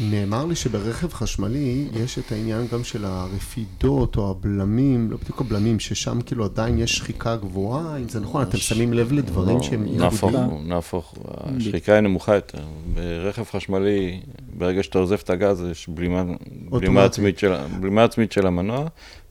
נאמר 0.00 0.46
לי 0.46 0.54
שברכב 0.54 1.12
חשמלי 1.12 1.88
יש 1.92 2.18
את 2.18 2.32
העניין 2.32 2.66
גם 2.72 2.84
של 2.84 3.04
הרפידות 3.04 4.16
או 4.16 4.30
הבלמים, 4.30 5.10
לא 5.10 5.16
בדיוק 5.16 5.40
הבלמים, 5.40 5.80
ששם 5.80 6.20
כאילו 6.20 6.44
עדיין 6.44 6.78
יש 6.78 6.96
שחיקה 6.96 7.36
גבוהה, 7.36 7.96
אם 7.96 8.08
זה 8.08 8.20
נכון, 8.20 8.42
אתם 8.42 8.58
שמים 8.58 8.92
לב 8.92 9.12
לדברים 9.12 9.62
שהם 9.62 9.86
ייחודיים? 9.86 10.00
נהפוך, 10.00 10.34
נהפוך, 10.64 11.14
השחיקה 11.28 11.92
היא 11.92 12.00
נמוכה 12.00 12.34
יותר. 12.34 12.64
ברכב 12.94 13.44
חשמלי, 13.44 14.20
ברגע 14.58 14.82
שאתה 14.82 14.98
עוזב 14.98 15.18
את 15.24 15.30
הגז, 15.30 15.64
יש 15.70 15.88
בלימה, 15.88 16.24
בלימה, 16.70 17.04
עצמית, 17.04 17.38
של, 17.38 17.54
בלימה 17.80 18.04
עצמית 18.04 18.32
של 18.32 18.46
המנוע, 18.46 18.86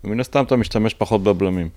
ומן 0.06 0.20
הסתם 0.20 0.44
אתה 0.44 0.56
משתמש 0.56 0.94
פחות 0.94 1.24
בבלמים. 1.24 1.70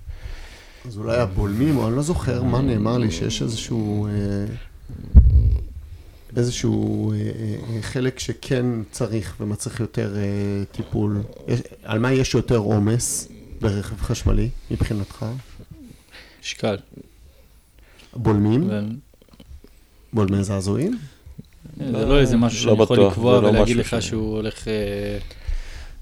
אז 0.85 0.97
אולי 0.97 1.17
הבולמים, 1.17 1.77
או 1.77 1.87
אני 1.87 1.95
לא 1.95 2.01
זוכר 2.01 2.43
מה 2.43 2.61
נאמר 2.61 2.97
לי, 2.97 3.11
שיש 3.11 3.41
איזשהו... 3.41 4.07
אה, 4.07 4.11
איזשהו 6.37 7.11
אה, 7.11 7.17
אה, 7.17 7.81
חלק 7.81 8.19
שכן 8.19 8.65
צריך 8.91 9.35
ומצריך 9.39 9.79
יותר 9.79 10.15
טיפול? 10.71 11.21
יש, 11.47 11.59
על 11.83 11.99
מה 11.99 12.13
יש 12.13 12.33
יותר 12.33 12.57
עומס 12.57 13.27
ברכב 13.61 14.01
חשמלי 14.01 14.49
מבחינתך? 14.71 15.25
משקל. 16.41 16.77
בולמים? 18.13 18.69
ו... 18.69 18.79
בולמי 20.13 20.43
זעזועים? 20.43 20.97
זה 21.77 22.05
לא 22.05 22.19
איזה 22.19 22.37
משהו 22.37 22.57
לא 22.69 22.75
שאני 22.75 22.83
יכול 22.83 23.07
לקבוע 23.07 23.41
לא 23.41 23.47
ולהגיד 23.47 23.77
לך 23.77 24.01
שהוא 24.01 24.35
הולך 24.35 24.67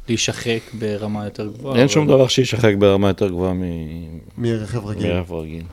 להישחק 0.07 0.59
ברמה 0.79 1.25
יותר 1.25 1.47
גבוהה. 1.47 1.79
אין 1.79 1.87
שום 1.87 2.07
דבר 2.07 2.27
שישחק 2.27 2.73
ברמה 2.79 3.07
יותר 3.07 3.27
גבוהה 3.27 3.53
מרכב 4.37 4.85
רגיל. 4.85 5.13
מרכב 5.13 5.33
רגיל. 5.33 5.63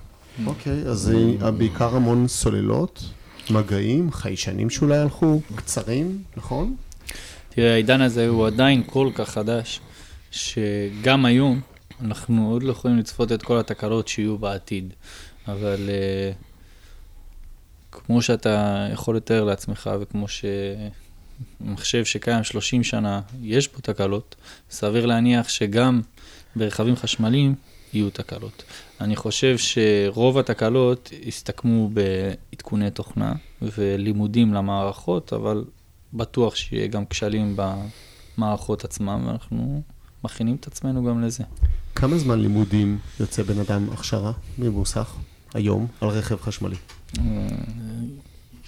אוקיי, 0.46 0.72
אז 0.72 1.12
בעיקר 1.58 1.96
המון 1.96 2.28
סוללות. 2.28 3.04
מגעים, 3.50 4.12
חיישנים 4.12 4.70
שאולי 4.70 4.98
הלכו, 4.98 5.40
קצרים, 5.54 6.22
נכון? 6.36 6.76
תראה, 7.48 7.72
העידן 7.72 8.00
הזה 8.00 8.28
הוא 8.28 8.46
עדיין 8.46 8.82
כל 8.86 9.10
כך 9.14 9.28
חדש, 9.28 9.80
שגם 10.30 11.24
היום 11.24 11.60
אנחנו 12.00 12.50
עוד 12.50 12.62
לא 12.62 12.70
יכולים 12.70 12.98
לצפות 12.98 13.32
את 13.32 13.42
כל 13.42 13.58
התקלות 13.58 14.08
שיהיו 14.08 14.38
בעתיד. 14.38 14.92
אבל 15.48 15.78
uh, 15.88 16.34
כמו 17.92 18.22
שאתה 18.22 18.86
יכול 18.92 19.16
לתאר 19.16 19.44
לעצמך, 19.44 19.90
וכמו 20.00 20.28
שמחשב 21.58 22.04
שקיים 22.04 22.44
30 22.44 22.84
שנה, 22.84 23.20
יש 23.42 23.68
בו 23.68 23.80
תקלות, 23.80 24.36
סביר 24.70 25.06
להניח 25.06 25.48
שגם 25.48 26.00
ברכבים 26.56 26.96
חשמליים 26.96 27.54
יהיו 27.92 28.10
תקלות. 28.10 28.62
אני 29.00 29.16
חושב 29.16 29.56
שרוב 29.58 30.38
התקלות 30.38 31.10
הסתכמו 31.26 31.90
בעדכוני 31.90 32.90
תוכנה 32.90 33.32
ולימודים 33.62 34.54
למערכות, 34.54 35.32
אבל 35.32 35.64
בטוח 36.12 36.56
שיהיה 36.56 36.86
גם 36.86 37.06
כשלים 37.06 37.56
במערכות 37.56 38.84
עצמם, 38.84 39.24
ואנחנו 39.26 39.82
מכינים 40.24 40.56
את 40.60 40.66
עצמנו 40.66 41.04
גם 41.04 41.22
לזה. 41.22 41.44
כמה 41.94 42.18
זמן 42.18 42.40
לימודים 42.40 42.98
יוצא 43.20 43.42
בן 43.42 43.58
אדם 43.58 43.90
הכשרה 43.92 44.32
ממוסך 44.58 45.14
היום 45.54 45.86
על 46.00 46.08
רכב 46.08 46.36
חשמלי? 46.40 46.76
אה, 47.18 47.22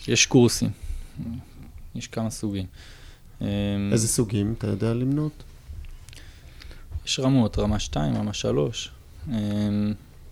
יש 0.08 0.26
קורסים, 0.26 0.70
יש 1.98 2.06
כמה 2.06 2.30
סוגים. 2.30 2.66
איזה 3.92 4.08
סוגים 4.08 4.54
אתה 4.58 4.66
יודע 4.66 4.94
למנות? 4.94 5.42
יש 7.06 7.20
רמות, 7.20 7.58
רמה 7.58 7.78
2, 7.78 8.14
רמה 8.16 8.32
3. 8.32 8.90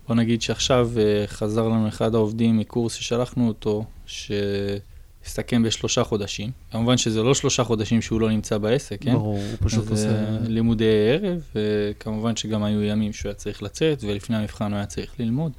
בוא 0.07 0.15
נגיד 0.15 0.41
שעכשיו 0.41 0.89
אה, 0.97 1.23
חזר 1.27 1.67
לנו 1.67 1.87
אחד 1.87 2.15
העובדים 2.15 2.57
מקורס 2.57 2.93
ששלחנו 2.93 3.47
אותו, 3.47 3.85
שהסתכם 4.05 5.63
בשלושה 5.63 6.03
חודשים. 6.03 6.51
כמובן 6.71 6.97
שזה 6.97 7.23
לא 7.23 7.33
שלושה 7.33 7.63
חודשים 7.63 8.01
שהוא 8.01 8.21
לא 8.21 8.29
נמצא 8.29 8.57
בעסק, 8.57 9.01
כן? 9.01 9.13
ברור, 9.13 9.37
הוא 9.37 9.57
פשוט 9.59 9.89
עושה... 9.89 10.37
לימודי 10.47 10.85
ערב, 11.09 11.41
וכמובן 11.55 12.35
שגם 12.35 12.63
היו 12.63 12.83
ימים 12.83 13.13
שהוא 13.13 13.29
היה 13.29 13.35
צריך 13.35 13.63
לצאת, 13.63 14.03
ולפני 14.03 14.37
המבחן 14.37 14.71
הוא 14.71 14.77
היה 14.77 14.85
צריך 14.85 15.19
ללמוד, 15.19 15.51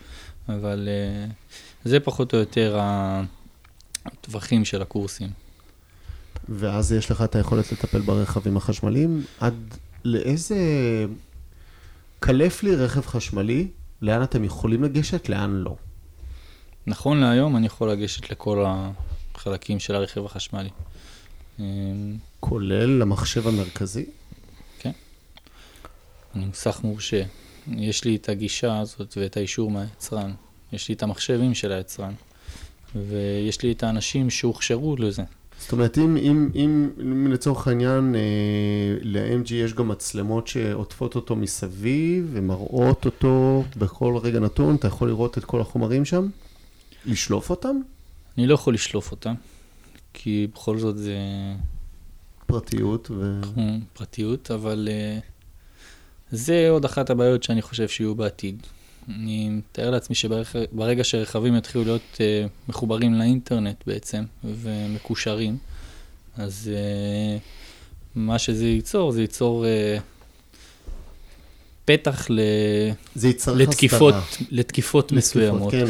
אבל 0.48 0.88
אה, 0.88 1.26
זה 1.84 2.00
פחות 2.00 2.34
או 2.34 2.38
יותר 2.38 2.78
הטווחים 4.04 4.64
של 4.64 4.82
הקורסים. 4.82 5.45
ואז 6.48 6.92
יש 6.92 7.10
לך 7.10 7.22
את 7.22 7.36
היכולת 7.36 7.72
לטפל 7.72 8.00
ברכבים 8.00 8.56
החשמליים. 8.56 9.24
עד 9.40 9.54
לאיזה... 10.04 10.56
קלף 12.20 12.62
לי 12.62 12.76
רכב 12.76 13.06
חשמלי 13.06 13.68
לאן 14.02 14.22
אתם 14.22 14.44
יכולים 14.44 14.84
לגשת, 14.84 15.28
לאן 15.28 15.50
לא. 15.50 15.76
נכון 16.86 17.20
להיום 17.20 17.56
אני 17.56 17.66
יכול 17.66 17.90
לגשת 17.90 18.30
לכל 18.30 18.64
החלקים 18.66 19.78
של 19.78 19.94
הרכב 19.94 20.24
החשמלי. 20.24 20.68
אמ, 21.58 22.16
כולל 22.40 22.98
למחשב 22.98 23.48
המרכזי? 23.48 24.06
כן. 24.78 24.90
אני 26.34 26.44
מוסך 26.44 26.80
מורשה. 26.84 27.22
יש 27.76 28.04
לי 28.04 28.16
את 28.16 28.28
הגישה 28.28 28.80
הזאת 28.80 29.14
ואת 29.20 29.36
האישור 29.36 29.70
מהיצרן. 29.70 30.32
יש 30.72 30.88
לי 30.88 30.94
את 30.94 31.02
המחשבים 31.02 31.54
של 31.54 31.72
היצרן. 31.72 32.12
ויש 32.94 33.62
לי 33.62 33.72
את 33.72 33.82
האנשים 33.82 34.30
שהוכשרו 34.30 34.96
לזה. 34.96 35.22
זאת 35.60 35.72
אומרת, 35.72 35.98
אם, 35.98 36.16
אם, 36.16 36.48
אם, 36.54 36.90
אם 37.00 37.26
לצורך 37.32 37.68
העניין 37.68 38.14
אה, 38.14 38.20
ל-MG 39.02 39.54
יש 39.54 39.74
גם 39.74 39.88
מצלמות 39.88 40.46
שעוטפות 40.46 41.14
אותו 41.14 41.36
מסביב 41.36 42.28
ומראות 42.32 43.04
אותו 43.04 43.64
בכל 43.76 44.18
רגע 44.22 44.40
נתון, 44.40 44.74
אתה 44.74 44.88
יכול 44.88 45.08
לראות 45.08 45.38
את 45.38 45.44
כל 45.44 45.60
החומרים 45.60 46.04
שם? 46.04 46.28
לשלוף 47.06 47.50
אותם? 47.50 47.76
אני 48.38 48.46
לא 48.46 48.54
יכול 48.54 48.74
לשלוף 48.74 49.10
אותם, 49.10 49.34
כי 50.12 50.46
בכל 50.54 50.78
זאת 50.78 50.98
זה... 50.98 51.18
פרטיות 52.46 53.10
ו... 53.10 53.40
פרטיות, 53.92 54.50
אבל 54.50 54.88
אה, 54.90 55.18
זה 56.30 56.70
עוד 56.70 56.84
אחת 56.84 57.10
הבעיות 57.10 57.42
שאני 57.42 57.62
חושב 57.62 57.88
שיהיו 57.88 58.14
בעתיד. 58.14 58.66
אני 59.08 59.48
מתאר 59.48 59.90
לעצמי 59.90 60.16
שברגע 60.16 61.04
שרכבים 61.04 61.56
יתחילו 61.56 61.84
להיות 61.84 62.02
uh, 62.14 62.18
מחוברים 62.68 63.14
לאינטרנט 63.14 63.84
בעצם, 63.86 64.24
ומקושרים, 64.44 65.56
אז 66.36 66.70
uh, 66.72 67.40
מה 68.14 68.38
שזה 68.38 68.66
ייצור, 68.66 69.12
זה 69.12 69.20
ייצור 69.20 69.64
uh, 69.64 70.00
פתח 71.84 72.26
ל... 72.30 72.40
זה 73.14 73.30
לתקיפות, 73.56 74.14
לתקיפות 74.50 75.12
מסוימות. 75.12 75.72
כן, 75.72 75.86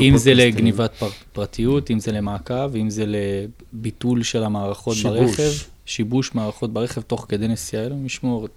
אם 0.00 0.16
זה 0.16 0.34
לגניבת 0.34 0.92
פר, 0.98 1.08
פרטיות, 1.32 1.90
אם 1.90 2.00
זה 2.00 2.12
למעקב, 2.12 2.76
אם 2.76 2.90
זה 2.90 3.04
לביטול 3.06 4.22
של 4.22 4.44
המערכות 4.44 4.96
שיבוש. 4.96 5.18
ברכב, 5.18 5.50
שיבוש 5.86 6.34
מערכות 6.34 6.72
ברכב 6.72 7.00
תוך 7.00 7.26
כדי 7.28 7.48
נסיעה, 7.48 7.84
אללה 7.84 7.96
ישמור. 7.96 8.50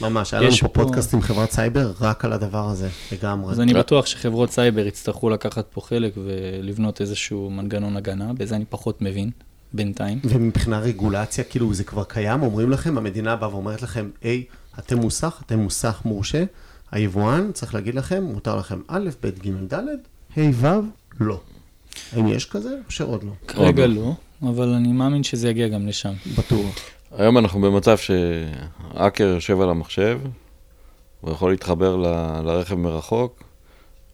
ממש, 0.00 0.34
היה 0.34 0.42
לנו 0.42 0.56
פה 0.56 0.68
פודקאסט 0.68 1.14
עם 1.14 1.22
חברת 1.22 1.50
סייבר 1.50 1.92
רק 2.00 2.24
על 2.24 2.32
הדבר 2.32 2.68
הזה, 2.68 2.88
לגמרי. 3.12 3.52
אז 3.52 3.60
אני 3.60 3.74
בטוח 3.74 4.06
שחברות 4.06 4.50
סייבר 4.50 4.86
יצטרכו 4.86 5.30
לקחת 5.30 5.66
פה 5.72 5.80
חלק 5.80 6.12
ולבנות 6.24 7.00
איזשהו 7.00 7.50
מנגנון 7.50 7.96
הגנה, 7.96 8.32
בזה 8.32 8.56
אני 8.56 8.64
פחות 8.68 9.02
מבין. 9.02 9.30
בינתיים. 9.72 10.20
ומבחינה 10.24 10.78
רגולציה, 10.80 11.44
כאילו 11.44 11.74
זה 11.74 11.84
כבר 11.84 12.04
קיים, 12.04 12.42
אומרים 12.42 12.70
לכם, 12.70 12.98
המדינה 12.98 13.36
באה 13.36 13.54
ואומרת 13.54 13.82
לכם, 13.82 14.10
היי, 14.22 14.44
אתם 14.78 14.98
מוסך, 14.98 15.42
אתם 15.46 15.58
מוסך 15.58 16.00
מורשה, 16.04 16.44
היבואן 16.90 17.52
צריך 17.52 17.74
להגיד 17.74 17.94
לכם, 17.94 18.22
מותר 18.22 18.56
לכם 18.56 18.80
א', 18.88 19.08
ב', 19.22 19.28
ג', 19.28 19.74
ד', 19.74 19.88
ה', 20.36 20.40
ו', 20.54 20.66
לא. 21.20 21.40
האם 22.12 22.28
יש 22.28 22.44
כזה 22.44 22.70
או 22.86 22.90
שעוד 22.90 23.24
לא? 23.24 23.30
כרגע 23.48 23.86
לא, 23.86 24.12
אבל 24.42 24.68
אני 24.68 24.92
מאמין 24.92 25.22
שזה 25.22 25.48
יגיע 25.48 25.68
גם 25.68 25.86
לשם. 25.86 26.12
בטוח. 26.38 26.74
היום 27.10 27.38
אנחנו 27.38 27.60
במצב 27.60 27.96
שהאקר 27.98 29.24
יושב 29.24 29.60
על 29.60 29.70
המחשב, 29.70 30.20
ויכול 31.24 31.50
להתחבר 31.50 31.96
ל- 31.96 32.40
לרכב 32.44 32.74
מרחוק, 32.74 33.42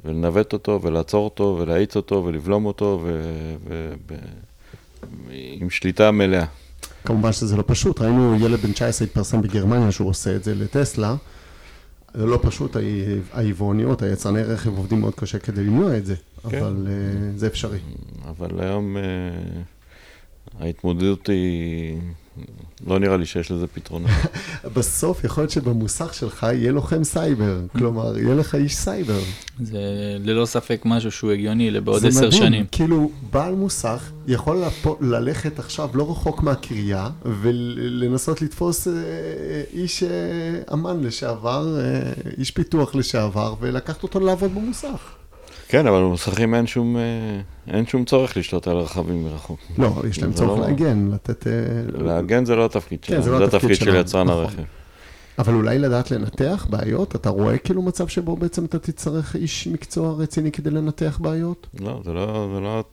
ולנווט 0.05 0.53
אותו, 0.53 0.81
ולעצור 0.83 1.25
אותו, 1.25 1.57
ולהאיץ 1.61 1.97
אותו, 1.97 2.25
ולבלום 2.25 2.67
אותו, 2.67 3.01
ו- 3.05 3.55
ו- 3.69 3.95
ו- 4.09 4.15
עם 5.61 5.71
שליטה 5.71 6.11
מלאה. 6.11 6.45
כמובן 7.05 7.33
שזה 7.33 7.57
לא 7.57 7.65
פשוט, 7.67 8.01
ראינו 8.01 8.37
ילד 8.41 8.59
בן 8.61 8.73
19 8.73 9.07
התפרסם 9.09 9.43
בגרמניה 9.43 9.93
שהוא 9.93 10.09
עושה 10.09 10.37
את 10.37 10.45
זה 10.45 10.55
לטסלה. 10.55 11.17
זה 12.15 12.27
לא 12.27 12.39
פשוט, 12.43 12.77
היבואניות, 13.33 14.03
היצרני 14.03 14.43
רכב 14.43 14.77
עובדים 14.79 15.01
מאוד 15.01 15.15
קשה 15.15 15.39
כדי 15.39 15.65
למנוע 15.65 15.97
את 15.97 16.07
זה, 16.07 16.15
כן. 16.51 16.59
אבל 16.59 16.87
אה, 16.91 16.93
זה 17.37 17.47
אפשרי. 17.47 17.79
אבל 18.29 18.61
היום 18.61 18.97
אה, 18.97 19.03
ההתמודדות 20.61 21.27
היא... 21.27 21.99
לא 22.87 22.99
נראה 22.99 23.17
לי 23.17 23.27
שיש 23.27 23.51
לזה 23.51 23.67
פתרונות. 23.67 24.11
בסוף 24.75 25.25
יכול 25.25 25.43
להיות 25.43 25.51
שבמוסך 25.51 26.15
שלך 26.15 26.43
יהיה 26.43 26.73
לוחם 26.73 27.05
סייבר, 27.05 27.61
כלומר, 27.73 28.19
יהיה 28.19 28.35
לך 28.35 28.55
איש 28.55 28.77
סייבר. 28.77 29.19
זה 29.61 29.79
ללא 30.21 30.47
ספק 30.47 30.83
משהו 30.85 31.11
שהוא 31.11 31.33
הגיוני 31.33 31.71
לבעוד 31.71 31.86
עשר, 31.86 32.01
זה 32.01 32.27
מדהים, 32.27 32.43
שנים. 32.43 32.67
כאילו, 32.73 33.11
בעל 33.31 33.55
מוסך 33.55 34.11
יכול 34.27 34.63
ללכת 35.01 35.59
עכשיו 35.59 35.89
לא 35.95 36.11
רחוק 36.11 36.43
מהקריה 36.43 37.11
ולנסות 37.25 38.43
לתפוס 38.43 38.89
אה, 38.89 38.93
איש 39.73 40.03
אה, 40.03 40.09
אמן 40.73 41.01
לשעבר, 41.01 41.79
אה, 41.79 42.13
איש 42.39 42.51
פיתוח 42.51 42.95
לשעבר, 42.95 43.55
ולקחת 43.61 44.03
אותו 44.03 44.21
לעבוד 44.21 44.55
במוסך. 44.55 45.16
כן, 45.69 45.87
אבל 45.87 45.99
במוסכים 45.99 46.55
אין 46.55 46.67
שום, 46.67 46.97
אה, 46.97 47.03
אין 47.75 47.87
שום 47.87 48.05
צורך 48.05 48.37
לשלוט 48.37 48.69
על 48.69 48.77
רכבים 48.77 49.25
מרחוק. 49.25 49.61
לא, 49.79 50.03
יש 50.09 50.23
להם 50.23 50.33
זה 50.33 50.39
צורך 50.39 50.59
לא- 50.59 50.67
להגן, 50.67 51.11
לתת... 51.13 51.47
אה, 51.47 51.53
להגן 52.05 52.45
זה 52.45 52.57
לא 52.57 52.65
התפקיד 52.65 52.99
כן, 53.03 53.09
שלנו, 53.09 53.23
זה 53.23 53.31
לא 53.31 53.39
זה 53.39 53.57
התפקיד 53.57 53.77
של 53.77 53.95
יצרן 53.95 54.27
נכון. 54.27 54.43
הרכב. 54.43 54.63
אבל 55.39 55.55
אולי 55.55 55.79
לדעת 55.79 56.11
לנתח 56.11 56.67
בעיות? 56.71 57.17
אתה 57.17 57.29
רואה 57.29 57.59
כאילו 57.59 57.83
מצב 57.83 58.09
שבו 58.09 58.37
בעצם 58.37 58.65
אתה 58.65 58.79
תצטרך 58.79 59.37
איש 59.37 59.67
מקצוע 59.67 60.15
רציני 60.19 60.53
כדי 60.53 60.71
לנתח 60.71 61.19
בעיות? 61.23 61.67
לא, 61.81 62.01
זה 62.05 62.13
לא, 62.13 62.51
זה 62.55 62.61
לא, 62.61 62.85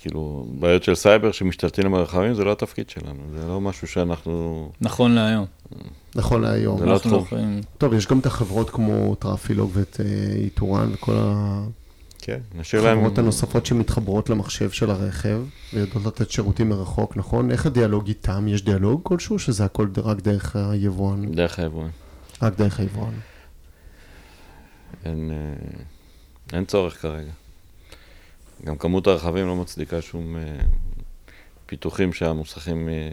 כאילו, 0.00 0.46
בעיות 0.58 0.82
של 0.82 0.94
סייבר 0.94 1.32
שמשתלטים 1.32 1.94
על 1.94 2.00
הרכבים 2.00 2.34
זה 2.34 2.44
לא 2.44 2.52
התפקיד 2.52 2.90
שלנו, 2.90 3.22
זה 3.38 3.46
לא 3.48 3.60
משהו 3.60 3.88
שאנחנו... 3.88 4.68
נכון 4.80 5.14
להיום. 5.14 5.46
נכון 6.14 6.42
להיום. 6.42 6.78
זה 6.78 6.86
לא 6.86 6.98
לא. 7.10 7.16
יכולים... 7.16 7.60
טוב, 7.78 7.94
יש 7.94 8.06
גם 8.06 8.18
את 8.18 8.26
החברות 8.26 8.70
כמו 8.70 9.14
טראפילוג 9.14 9.70
ואת 9.74 10.00
אה, 10.00 10.34
איתורן 10.36 10.90
וכל 10.92 11.12
כן, 12.20 12.40
נשאיר 12.54 12.82
להם... 12.82 12.98
החברות 12.98 13.18
הנוספות 13.18 13.66
שמתחברות 13.66 14.30
למחשב 14.30 14.70
של 14.70 14.90
הרכב 14.90 15.42
ויודעות 15.74 16.06
לתת 16.06 16.30
שירותים 16.30 16.68
מרחוק, 16.68 17.16
נכון? 17.16 17.50
איך 17.50 17.66
הדיאלוג 17.66 18.08
איתם? 18.08 18.48
יש 18.48 18.64
דיאלוג 18.64 19.00
כלשהו 19.02 19.38
שזה 19.38 19.64
הכל 19.64 19.88
רק 19.96 20.20
דרך 20.20 20.56
היבואן? 20.56 21.34
דרך 21.34 21.58
היבואן. 21.58 21.90
רק 22.42 22.56
דרך 22.56 22.80
היבואן. 22.80 23.12
אין, 25.04 25.30
אה, 25.30 25.82
אין 26.52 26.64
צורך 26.64 27.02
כרגע. 27.02 27.32
גם 28.64 28.78
כמות 28.78 29.06
הרכבים 29.06 29.46
לא 29.46 29.56
מצדיקה 29.56 30.02
שום 30.02 30.36
אה, 30.36 30.42
פיתוחים 31.66 32.12
שהמוסכים 32.12 32.88
אה, 32.88 33.10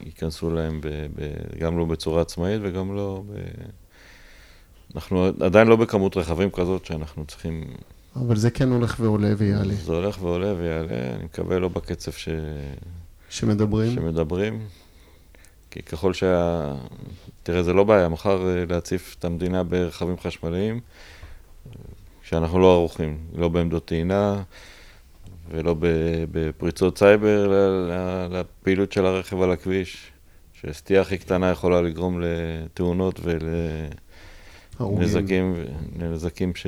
ייכנסו 0.00 0.50
להם 0.50 0.80
ב, 0.80 0.86
ב, 0.88 1.32
גם 1.58 1.78
לא 1.78 1.84
בצורה 1.84 2.22
עצמאית 2.22 2.60
וגם 2.64 2.96
לא 2.96 3.22
ב... 3.28 3.34
אנחנו 4.94 5.30
עדיין 5.40 5.68
לא 5.68 5.76
בכמות 5.76 6.16
רכבים 6.16 6.50
כזאת 6.50 6.84
שאנחנו 6.84 7.24
צריכים... 7.24 7.64
אבל 8.16 8.36
זה 8.36 8.50
כן 8.50 8.72
הולך 8.72 8.96
ועולה 9.00 9.32
ויעלה. 9.36 9.74
זה 9.74 9.92
הולך 9.92 10.22
ועולה 10.22 10.54
ויעלה, 10.54 11.14
אני 11.14 11.24
מקווה 11.24 11.58
לא 11.58 11.68
בקצב 11.68 12.12
ש... 12.12 12.28
שמדברים? 13.30 13.94
שמדברים. 13.94 14.60
כי 15.70 15.82
ככל 15.82 16.14
שה... 16.14 16.74
תראה, 17.42 17.62
זה 17.62 17.72
לא 17.72 17.84
בעיה, 17.84 18.08
מחר 18.08 18.48
אה, 18.48 18.64
להציף 18.68 19.16
את 19.18 19.24
המדינה 19.24 19.62
ברכבים 19.62 20.18
חשמליים, 20.18 20.80
שאנחנו 22.22 22.58
לא 22.58 22.72
ערוכים, 22.72 23.18
לא 23.34 23.48
בעמדות 23.48 23.84
טעינה 23.84 24.42
ולא 25.50 25.74
בפריצות 26.30 26.98
סייבר 26.98 27.52
לפעילות 28.30 28.92
של 28.92 29.06
הרכב 29.06 29.42
על 29.42 29.50
הכביש, 29.50 30.10
שסטייה 30.60 31.00
הכי 31.00 31.18
קטנה 31.18 31.50
יכולה 31.50 31.80
לגרום 31.80 32.20
לתאונות 32.20 33.20
הרוגים. 34.80 34.98
ולנזקים, 34.98 35.54
לנזקים 35.98 36.54
ש... 36.54 36.66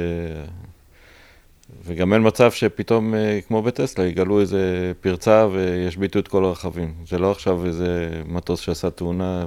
וגם 1.85 2.13
אין 2.13 2.27
מצב 2.27 2.53
שפתאום, 2.53 3.15
אה, 3.15 3.39
כמו 3.49 3.63
בטסלה, 3.63 4.07
יגלו 4.07 4.41
איזה 4.41 4.93
פרצה 5.01 5.47
וישביתו 5.53 6.19
את 6.19 6.29
כל 6.29 6.45
הרכבים. 6.45 6.95
זה 7.09 7.19
לא 7.19 7.31
עכשיו 7.31 7.67
איזה 7.67 8.23
מטוס 8.27 8.61
שעשה 8.61 8.91
תאונה 8.91 9.47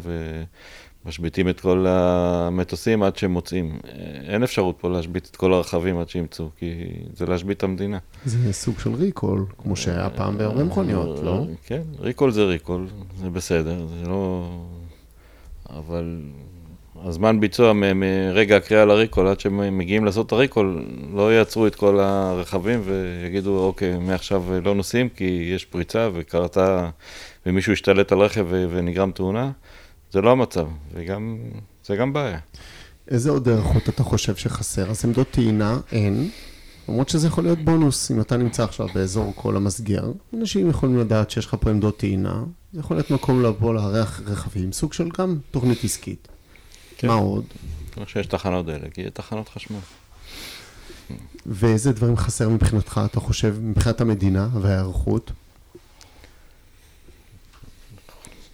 ומשביתים 1.05 1.49
את 1.49 1.59
כל 1.59 1.85
המטוסים 1.89 3.03
עד 3.03 3.17
שהם 3.17 3.31
מוצאים. 3.31 3.79
אה, 3.87 4.33
אין 4.33 4.43
אפשרות 4.43 4.75
פה 4.79 4.89
להשבית 4.89 5.27
את 5.31 5.35
כל 5.35 5.53
הרכבים 5.53 5.97
עד 5.97 6.09
שימצאו, 6.09 6.49
כי 6.57 6.73
זה 7.13 7.25
להשבית 7.25 7.57
את 7.57 7.63
המדינה. 7.63 7.97
זה 8.25 8.53
סוג 8.53 8.79
של 8.79 8.93
ריקול, 8.93 9.45
כמו 9.57 9.75
שהיה 9.75 10.09
פעם 10.09 10.37
בהרבה 10.37 10.63
מכוניות, 10.63 11.23
לא? 11.23 11.45
כן, 11.65 11.81
ריקול 11.99 12.31
זה 12.31 12.43
ריקול, 12.43 12.87
זה 13.19 13.29
בסדר, 13.29 13.87
זה 13.87 14.09
לא... 14.09 14.49
אבל 15.69 16.19
הזמן 17.03 17.39
ביצוע 17.39 17.73
מרגע 17.73 18.57
הקריאה 18.57 18.85
לריקול 18.85 19.27
עד 19.27 19.39
שהם 19.39 19.77
מגיעים 19.77 20.05
לעשות 20.05 20.27
את 20.27 20.31
הריקול, 20.31 20.85
לא 21.13 21.33
יעצרו 21.33 21.67
את 21.67 21.75
כל 21.75 21.99
הרכבים 21.99 22.81
ויגידו, 22.85 23.59
אוקיי, 23.59 23.99
מעכשיו 23.99 24.43
לא 24.63 24.75
נוסעים 24.75 25.09
כי 25.09 25.51
יש 25.55 25.65
פריצה 25.65 26.09
וקרתה 26.13 26.89
ומישהו 27.45 27.73
השתלט 27.73 28.11
על 28.11 28.19
רכב 28.19 28.45
ונגרם 28.49 29.11
תאונה. 29.11 29.51
זה 30.11 30.21
לא 30.21 30.31
המצב, 30.31 30.67
וגם, 30.93 31.37
זה 31.85 31.95
גם 31.95 32.13
בעיה. 32.13 32.39
איזה 33.07 33.29
עוד 33.29 33.49
הערכות 33.49 33.89
אתה 33.89 34.03
חושב 34.03 34.35
שחסר? 34.35 34.89
אז 34.89 35.05
עמדות 35.05 35.27
טעינה 35.31 35.79
אין, 35.91 36.29
למרות 36.89 37.09
שזה 37.09 37.27
יכול 37.27 37.43
להיות 37.43 37.59
בונוס 37.59 38.11
אם 38.11 38.21
אתה 38.21 38.37
נמצא 38.37 38.63
עכשיו 38.63 38.87
באזור 38.95 39.33
כל 39.35 39.55
המסגר. 39.55 40.11
אנשים 40.33 40.69
יכולים 40.69 40.97
לדעת 40.99 41.31
שיש 41.31 41.45
לך 41.45 41.55
פה 41.59 41.69
עמדות 41.69 41.97
טעינה, 41.97 42.43
זה 42.73 42.79
יכול 42.79 42.97
להיות 42.97 43.11
מקום 43.11 43.43
לבוא 43.43 43.73
לארח 43.73 44.21
רכבים, 44.25 44.71
סוג 44.71 44.93
של 44.93 45.09
גם 45.17 45.37
תוכנית 45.51 45.83
עסקית. 45.83 46.27
כן. 46.97 47.07
מה 47.07 47.13
עוד? 47.13 47.45
כמו 47.91 48.03
שיש 48.07 48.27
תחנות 48.27 48.65
דלק, 48.65 48.97
יהיה 48.97 49.09
תחנות 49.09 49.49
חשמל. 49.49 49.79
ואיזה 51.45 51.91
דברים 51.91 52.17
חסר 52.17 52.49
מבחינתך, 52.49 53.01
אתה 53.05 53.19
חושב, 53.19 53.55
מבחינת 53.61 54.01
המדינה 54.01 54.47
וההיערכות? 54.61 55.31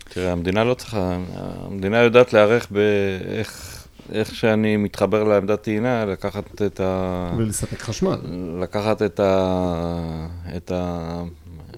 תראה, 0.03 0.31
המדינה 0.31 0.63
לא 0.63 0.73
צריכה, 0.73 1.17
המדינה 1.35 1.97
יודעת 1.97 2.33
להיערך 2.33 2.67
באיך 2.71 3.81
איך 4.11 4.35
שאני 4.35 4.77
מתחבר 4.77 5.23
לעמדת 5.23 5.61
טעינה, 5.61 6.05
לקחת 6.05 6.61
את 6.61 6.79
ה... 6.79 7.31
ולספק 7.37 7.81
חשמל. 7.81 8.17
לקחת 8.61 9.01
את, 9.01 9.19
ה... 9.19 10.27
את, 10.57 10.71
ה... 10.71 11.23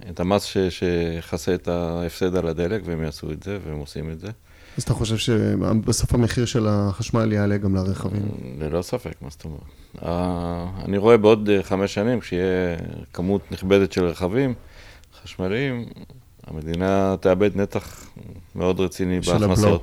את 0.10 0.20
המס 0.20 0.44
ש... 0.44 0.58
שיכסה 0.58 1.54
את 1.54 1.68
ההפסד 1.68 2.36
על 2.36 2.48
הדלק, 2.48 2.82
והם 2.86 3.04
יעשו 3.04 3.32
את 3.32 3.44
זה, 3.44 3.58
והם 3.66 3.78
עושים 3.78 4.12
את 4.12 4.20
זה. 4.20 4.28
אז 4.78 4.84
אתה 4.84 4.94
חושב 4.94 5.18
שבסוף 5.18 6.14
המחיר 6.14 6.46
של 6.46 6.68
החשמל 6.70 7.32
יעלה 7.32 7.58
גם 7.58 7.76
לרכבים? 7.76 8.22
ללא 8.60 8.82
ספק, 8.82 9.14
מה 9.22 9.30
זאת 9.30 9.46
אומרת. 9.46 9.62
ה- 10.02 10.86
אני 10.86 10.98
רואה 10.98 11.18
בעוד 11.18 11.50
אה, 11.50 11.64
חמש 11.64 11.94
שנים, 11.94 12.20
כשיהיה 12.20 12.78
כמות 13.14 13.52
נכבדת 13.52 13.92
של 13.92 14.06
רכבים 14.06 14.54
חשמליים, 15.24 15.86
המדינה 16.48 17.16
תאבד 17.20 17.56
נתח 17.58 18.08
מאוד 18.56 18.80
רציני 18.80 19.20
בהכנסות. 19.20 19.68
הבלו. 19.68 19.80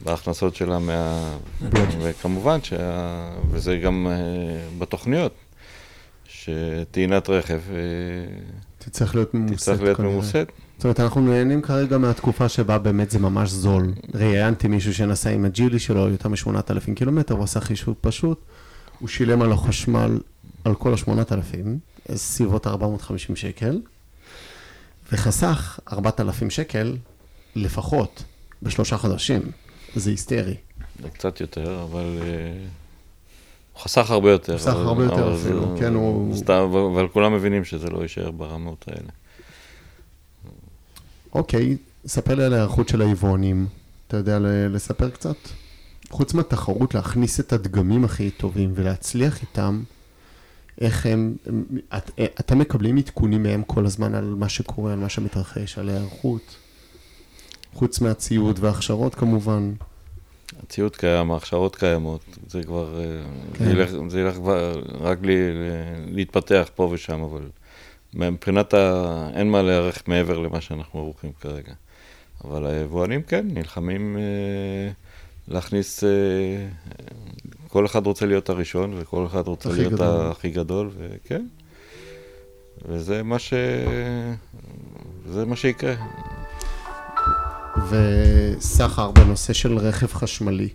בהכנסות 0.00 0.54
שלה 0.56 0.78
מה... 0.78 1.30
וכמובן, 2.02 2.62
שה... 2.62 2.76
וזה 3.50 3.76
גם 3.76 4.06
אה, 4.10 4.14
בתוכניות, 4.78 5.34
שטעינת 6.28 7.30
רכב 7.30 7.60
אה, 7.70 7.76
תצטרך 8.78 9.14
להיות 9.14 9.34
ממוסת 9.34 9.56
תצטרך 9.56 9.80
להיות 9.82 9.96
כנראה. 9.96 10.10
זאת 10.76 10.84
אומרת, 10.84 11.00
אנחנו 11.00 11.20
נהנים 11.20 11.62
כרגע 11.62 11.98
מהתקופה 11.98 12.48
שבה 12.48 12.78
באמת 12.78 13.10
זה 13.10 13.18
ממש 13.18 13.50
זול. 13.50 13.92
ראיינתי 14.14 14.68
מישהו 14.68 14.94
שנסע 14.94 15.30
עם 15.30 15.44
הג'ילי 15.44 15.78
שלו 15.78 16.08
יותר 16.08 16.28
מ-8,000 16.28 16.94
קילומטר, 16.96 17.34
הוא 17.34 17.44
עשה 17.44 17.60
חישוב 17.60 17.94
פשוט, 18.00 18.40
הוא 18.98 19.08
שילם 19.08 19.42
על 19.42 19.52
החשמל, 19.52 20.18
על 20.64 20.74
כל 20.74 20.92
ה-8,000, 20.94 21.66
סביבות 22.14 22.66
450 22.66 23.36
שקל, 23.36 23.80
וחסך 25.12 25.78
4,000 25.92 26.50
שקל 26.50 26.96
לפחות 27.56 28.22
בשלושה 28.62 28.96
חודשים. 28.96 29.42
זה 29.96 30.10
היסטרי. 30.10 30.54
זה 31.02 31.10
קצת 31.10 31.40
יותר, 31.40 31.82
אבל... 31.82 32.18
אה, 32.22 32.52
הוא 33.72 33.82
חסך 33.82 34.10
הרבה 34.10 34.30
יותר. 34.30 34.58
חסך 34.58 34.74
הרבה 34.74 35.04
יותר 35.04 35.34
אפילו, 35.34 35.74
זה- 35.76 35.80
כן, 35.80 35.94
הוא- 35.94 36.36
סתם, 36.36 36.68
אבל 36.94 37.08
כולם 37.08 37.34
מבינים 37.34 37.64
שזה 37.64 37.90
לא 37.90 38.02
יישאר 38.02 38.30
ברמות 38.30 38.84
האלה. 38.88 39.08
אוקיי, 41.34 41.76
ספר 42.06 42.34
לי 42.34 42.44
על 42.44 42.52
ההיערכות 42.52 42.88
של 42.88 43.02
היבואנים. 43.02 43.66
אתה 44.08 44.16
יודע 44.16 44.38
לספר 44.68 45.10
קצת? 45.10 45.36
חוץ 46.10 46.34
מהתחרות 46.34 46.94
להכניס 46.94 47.40
את 47.40 47.52
הדגמים 47.52 48.04
הכי 48.04 48.30
טובים 48.30 48.72
ולהצליח 48.74 49.42
איתם, 49.42 49.82
איך 50.80 51.06
הם, 51.06 51.36
את, 51.96 52.10
אתם 52.40 52.58
מקבלים 52.58 52.96
עדכונים 52.96 53.42
מהם 53.42 53.62
כל 53.62 53.86
הזמן 53.86 54.14
על 54.14 54.24
מה 54.24 54.48
שקורה, 54.48 54.92
על 54.92 54.98
מה 54.98 55.08
שמתרחש, 55.08 55.78
על 55.78 55.88
ההיערכות, 55.88 56.56
חוץ 57.74 58.00
מהציוד 58.00 58.58
וההכשרות 58.60 59.14
כמובן. 59.14 59.72
הציוד 60.62 60.96
קיים, 60.96 61.30
ההכשרות 61.30 61.76
קיימות, 61.76 62.20
זה 62.48 62.62
כבר, 62.62 63.00
אה, 63.00 63.22
כן. 63.54 63.64
זה, 63.64 63.70
ילך, 63.70 63.90
זה 64.08 64.20
ילך 64.20 64.34
כבר 64.34 64.82
רק 65.00 65.18
לי, 65.22 65.36
להתפתח 66.06 66.68
פה 66.74 66.88
ושם, 66.92 67.20
אבל 67.20 67.42
מבחינת 68.14 68.74
ה... 68.74 69.28
אין 69.34 69.50
מה 69.50 69.62
להיערך 69.62 70.02
מעבר 70.06 70.38
למה 70.38 70.60
שאנחנו 70.60 71.00
ערוכים 71.00 71.32
כרגע. 71.40 71.72
אבל 72.44 72.66
היבואנים 72.66 73.22
כן, 73.22 73.46
נלחמים 73.50 74.16
אה, 74.16 74.92
להכניס, 75.48 76.04
אה, 76.04 76.08
כל 77.68 77.86
אחד 77.86 78.06
רוצה 78.06 78.26
להיות 78.26 78.48
הראשון, 78.48 78.94
וכל 78.96 79.26
אחד 79.26 79.48
רוצה 79.48 79.68
להיות 79.68 79.92
גדול. 79.92 80.30
הכי 80.30 80.50
גדול, 80.50 80.90
וכן. 80.98 81.46
וזה 82.88 83.22
מה 83.22 83.38
ש... 83.38 83.54
זה 85.28 85.44
מה 85.44 85.56
שיקרה. 85.56 85.94
וסחר 87.90 89.10
בנושא 89.10 89.52
של 89.52 89.78
רכב 89.78 90.06
חשמלי. 90.06 90.68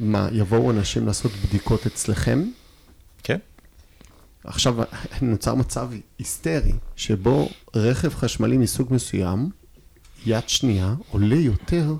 מה, 0.00 0.28
יבואו 0.32 0.70
אנשים 0.70 1.06
לעשות 1.06 1.32
בדיקות 1.32 1.86
אצלכם? 1.86 2.44
כן. 3.22 3.38
עכשיו 4.46 4.76
נוצר 5.22 5.54
מצב 5.54 5.88
היסטרי, 6.18 6.72
שבו 6.96 7.48
רכב 7.76 8.14
חשמלי 8.14 8.56
מסוג 8.56 8.94
מסוים, 8.94 9.50
יד 10.26 10.48
שנייה, 10.48 10.94
עולה 11.10 11.36
יותר 11.36 11.94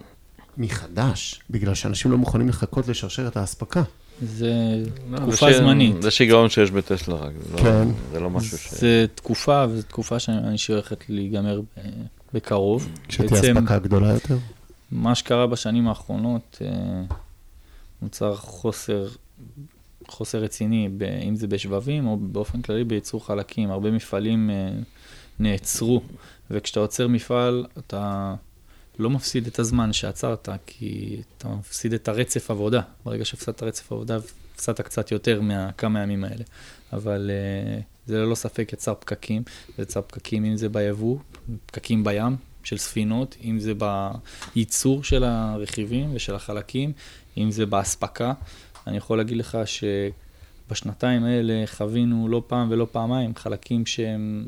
מחדש, 0.59 1.41
בגלל 1.51 1.75
שאנשים 1.75 2.11
לא 2.11 2.19
מוכנים 2.19 2.49
לחכות 2.49 2.89
לשרשרת 2.89 3.37
האספקה. 3.37 3.83
זה 4.23 4.83
לא, 5.11 5.19
תקופה 5.19 5.53
זה 5.53 5.59
זמנית. 5.59 6.03
זה 6.03 6.11
שיגעון 6.11 6.51
שיש 6.51 6.71
בטסלה 6.71 7.15
רק, 7.15 7.33
לא- 7.53 7.59
כן. 7.59 7.89
זה 8.13 8.21
לא 8.21 8.31
משהו 8.31 8.59
ש... 8.59 8.75
זה 8.75 9.07
תקופה, 9.15 9.65
וזו 9.71 9.83
תקופה 9.83 10.19
שאני 10.19 10.59
שהולכת 10.59 11.05
להיגמר 11.09 11.61
בקרוב. 12.35 12.89
כשתהיה 13.09 13.41
אספקה 13.41 13.79
גדולה 13.79 14.13
יותר? 14.13 14.37
מה 14.93 15.15
שקרה 15.15 15.47
בשנים 15.47 15.89
האחרונות, 15.89 16.59
אה, 16.65 16.69
נוצר 18.03 18.37
חוסר, 18.37 19.07
חוסר 20.09 20.39
רציני, 20.39 20.89
אם 21.29 21.37
זה 21.37 21.47
בשבבים 21.47 22.07
או 22.07 22.17
באופן 22.17 22.63
כללי 22.63 22.85
בייצור 22.85 23.27
חלקים. 23.27 23.71
הרבה 23.71 23.91
מפעלים 23.91 24.51
אה, 24.51 24.71
נעצרו, 25.39 26.03
וכשאתה 26.51 26.81
עוצר 26.81 27.09
מפעל, 27.09 27.67
אתה 27.79 28.35
לא 28.99 29.11
מפסיד 29.11 29.47
את 29.47 29.59
הזמן 29.59 29.93
שעצרת, 29.93 30.49
כי 30.67 31.21
אתה 31.39 31.49
מפסיד 31.49 31.93
את 31.93 32.09
הרצף 32.09 32.51
עבודה. 32.51 32.81
ברגע 33.05 33.25
שהפסדת 33.25 33.63
רצף 33.63 33.93
עבודה, 33.93 34.19
הפסדת 34.55 34.81
קצת 34.81 35.13
יותר 35.13 35.41
מכמה 35.43 36.03
ימים 36.03 36.25
האלה. 36.25 36.45
אבל 36.93 37.31
uh, 37.31 37.83
זה 38.07 38.19
ללא 38.19 38.35
ספק 38.35 38.73
יצר 38.73 38.95
פקקים, 38.95 39.43
זה 39.77 39.83
יצר 39.83 40.01
פקקים 40.03 40.45
אם 40.45 40.57
זה 40.57 40.69
ביבוא, 40.69 41.19
פקקים 41.67 42.05
בים 42.05 42.37
של 42.65 42.77
ספינות, 42.77 43.37
אם 43.45 43.59
זה 43.59 43.73
בייצור 44.55 45.05
של 45.05 45.25
הרכיבים 45.25 46.11
ושל 46.15 46.35
החלקים, 46.35 46.93
אם 47.37 47.51
זה 47.51 47.67
באספקה. 47.67 48.33
אני 48.87 48.97
יכול 48.97 49.19
להגיד 49.19 49.37
לך 49.37 49.59
שבשנתיים 49.67 51.25
האלה 51.25 51.65
חווינו 51.67 52.29
לא 52.29 52.43
פעם 52.47 52.71
ולא 52.71 52.87
פעמיים 52.93 53.35
חלקים 53.37 53.87
שהם 53.87 54.47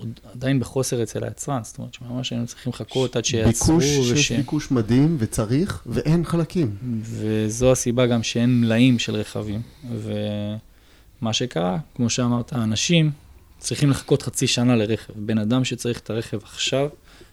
עוד 0.00 0.20
עדיין 0.32 0.60
בחוסר 0.60 1.02
אצל 1.02 1.24
היצרן, 1.24 1.64
זאת 1.64 1.78
אומרת 1.78 1.94
שממש 1.94 2.30
היינו 2.30 2.46
צריכים 2.46 2.72
לחכות 2.72 3.16
עד 3.16 3.24
שיעצרו. 3.24 3.78
ביקוש, 3.78 3.98
וש... 3.98 4.26
שיש 4.28 4.32
ביקוש 4.32 4.70
מדהים 4.70 5.16
וצריך, 5.18 5.82
ואין 5.86 6.24
חלקים. 6.24 6.76
וזו 7.02 7.72
הסיבה 7.72 8.06
גם 8.06 8.22
שאין 8.22 8.60
מלאים 8.60 8.98
של 8.98 9.14
רכבים. 9.14 9.62
ומה 9.90 11.32
שקרה, 11.32 11.78
כמו 11.94 12.10
שאמרת, 12.10 12.52
אנשים 12.52 13.10
צריכים 13.58 13.90
לחכות 13.90 14.22
חצי 14.22 14.46
שנה 14.46 14.76
לרכב. 14.76 15.12
בן 15.16 15.38
אדם 15.38 15.64
שצריך 15.64 15.98
את 16.00 16.10
הרכב 16.10 16.38
עכשיו, 16.42 16.88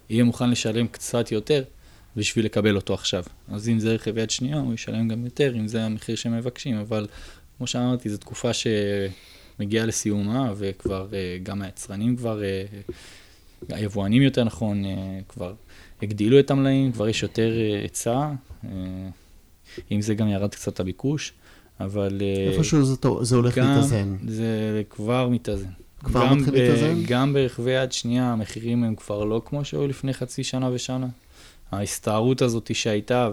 יהיה 0.10 0.24
מוכן 0.24 0.50
לשלם 0.50 0.88
קצת 0.88 1.32
יותר 1.32 1.64
בשביל 2.18 2.46
לקבל 2.46 2.76
אותו 2.76 2.94
עכשיו. 2.94 3.24
אז 3.48 3.70
אם 3.70 3.80
זה 3.80 3.94
רכב 3.94 4.18
יד 4.18 4.30
שנייה, 4.30 4.58
הוא 4.58 4.74
ישלם 4.74 5.08
גם 5.08 5.26
יותר, 5.26 5.56
אם 5.56 5.68
זה 5.68 5.86
המחיר 5.86 6.16
שהם 6.16 6.38
מבקשים, 6.38 6.78
אבל 6.78 7.08
כמו 7.58 7.68
שאמרתי, 7.68 8.10
זו 8.10 8.18
תקופה 8.18 8.54
ש... 8.54 8.68
מגיעה 9.60 9.86
לסיומה, 9.86 10.54
וכבר 10.58 11.08
אה, 11.14 11.38
גם 11.44 11.62
היצרנים 11.62 12.16
כבר, 12.16 12.44
אה, 12.44 12.66
היבואנים 13.70 14.22
יותר 14.22 14.44
נכון, 14.44 14.86
אה, 14.86 15.20
כבר 15.30 15.54
הגדילו 16.02 16.40
את 16.40 16.52
המלאים, 16.52 16.92
כבר 16.92 17.10
יש 17.10 17.24
יותר 17.24 17.52
היצע, 17.82 18.30
עם 19.90 20.02
זה 20.02 20.16
גם 20.16 20.28
ירד 20.28 20.56
קצת 20.56 20.80
הביקוש, 20.80 21.34
אבל... 21.80 22.22
איפשהו 22.54 22.86
זה, 22.86 22.96
זה 23.22 23.36
הולך 23.36 23.58
גם, 23.58 23.70
להתאזן. 23.70 24.16
זה 24.28 24.82
כבר 24.90 25.30
מתאזן. 25.30 25.70
כבר 26.00 26.34
מתחיל 26.34 26.54
להתאזן? 26.54 27.04
גם 27.08 27.34
ברכבי 27.34 27.72
יד 27.72 27.92
שנייה, 27.92 28.32
המחירים 28.32 28.84
הם 28.84 28.96
כבר 28.96 29.24
לא 29.24 29.42
כמו 29.46 29.66
שהיו 29.66 29.88
לפני 29.88 30.14
חצי 30.14 30.44
שנה 30.44 30.70
ושנה. 30.74 31.08
ההסתערות 31.72 32.42
הזאת 32.42 32.76
שהייתה 32.76 33.30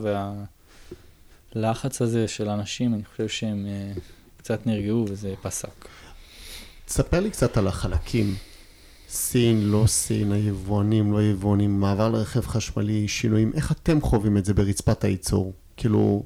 והלחץ 1.55 2.03
הזה 2.03 2.29
של 2.29 2.49
אנשים, 2.49 2.94
אני 2.94 3.05
חושב 3.05 3.29
שהם 3.29 3.66
קצת 4.37 4.66
נרגעו 4.66 5.05
וזה 5.09 5.35
פסק. 5.42 5.88
תספר 6.85 7.20
לי 7.20 7.31
קצת 7.31 7.57
על 7.57 7.68
החלקים. 7.68 8.35
סין, 9.09 9.61
לא 9.70 9.85
סין, 9.87 10.33
היבואנים, 10.33 11.12
לא 11.12 11.23
יבואנים, 11.23 11.81
מעבר 11.81 12.09
לרכב 12.09 12.47
חשמלי, 12.47 13.09
שינויים, 13.09 13.53
איך 13.55 13.73
אתם 13.73 14.01
חווים 14.01 14.37
את 14.37 14.44
זה 14.44 14.55
ברצפת 14.55 15.05
הייצור? 15.05 15.53
כאילו, 15.77 16.23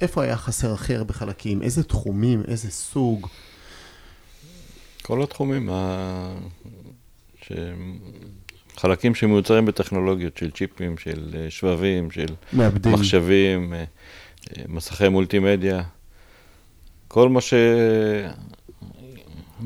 איפה 0.00 0.22
היה 0.22 0.36
חסר 0.36 0.72
הכי 0.72 0.94
הרבה 0.94 1.14
חלקים? 1.14 1.62
איזה 1.62 1.82
תחומים? 1.82 2.42
איזה 2.48 2.70
סוג? 2.70 3.26
כל 5.02 5.22
התחומים, 5.22 5.70
ש... 7.42 7.52
חלקים 8.80 9.14
שמיוצרים 9.14 9.66
בטכנולוגיות 9.66 10.36
של 10.36 10.50
צ'יפים, 10.50 10.98
של 10.98 11.30
אה, 11.34 11.46
שבבים, 11.50 12.10
של 12.10 12.26
מעבדים. 12.52 12.92
מחשבים, 12.92 13.72
אה, 13.72 13.78
אה, 13.78 13.84
מסכי 14.68 15.08
מולטימדיה. 15.08 15.82
כל 17.08 17.28
מה 17.28 17.40
ש... 17.40 17.54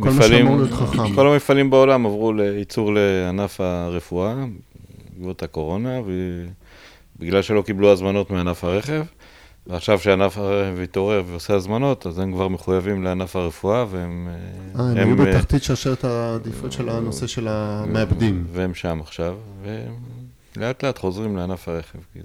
כל 0.01 0.09
מפעלים, 0.09 0.45
מה 0.45 0.51
שאמור 0.51 0.57
להיות 0.57 0.73
חכם. 0.73 1.15
כל 1.15 1.29
המפעלים 1.29 1.71
בעולם 1.71 2.07
עברו 2.07 2.33
לייצור 2.33 2.95
לענף 2.95 3.61
הרפואה, 3.61 4.35
בעקבות 5.11 5.43
הקורונה, 5.43 6.01
ובגלל 7.19 7.43
שלא 7.43 7.63
קיבלו 7.63 7.93
הזמנות 7.93 8.31
מענף 8.31 8.65
הרכב, 8.65 9.05
ועכשיו 9.67 9.99
שענף 9.99 10.39
הרכב 10.39 10.81
התעורר 10.81 11.23
ועושה 11.27 11.55
הזמנות, 11.55 12.07
אז 12.07 12.19
הם 12.19 12.33
כבר 12.33 12.49
מחויבים 12.49 13.05
לענף 13.05 13.37
הרפואה, 13.37 13.85
והם... 13.91 14.29
אה, 14.79 14.85
הם 14.85 14.97
היו 14.97 15.17
בתחתית 15.17 15.63
שרשרת 15.63 16.05
העדיפות 16.05 16.73
של 16.73 16.89
הנושא 16.89 17.27
של 17.27 17.49
המעבדים. 17.49 18.47
והם 18.53 18.75
שם 18.75 19.01
עכשיו, 19.01 19.37
ולאט 20.57 20.85
לאט 20.85 20.99
חוזרים 20.99 21.37
לענף 21.37 21.69
הרכב, 21.69 21.99
כי 22.13 22.19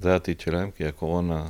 זה 0.00 0.12
העתיד 0.12 0.40
שלהם, 0.40 0.70
כי 0.76 0.86
הקורונה... 0.86 1.44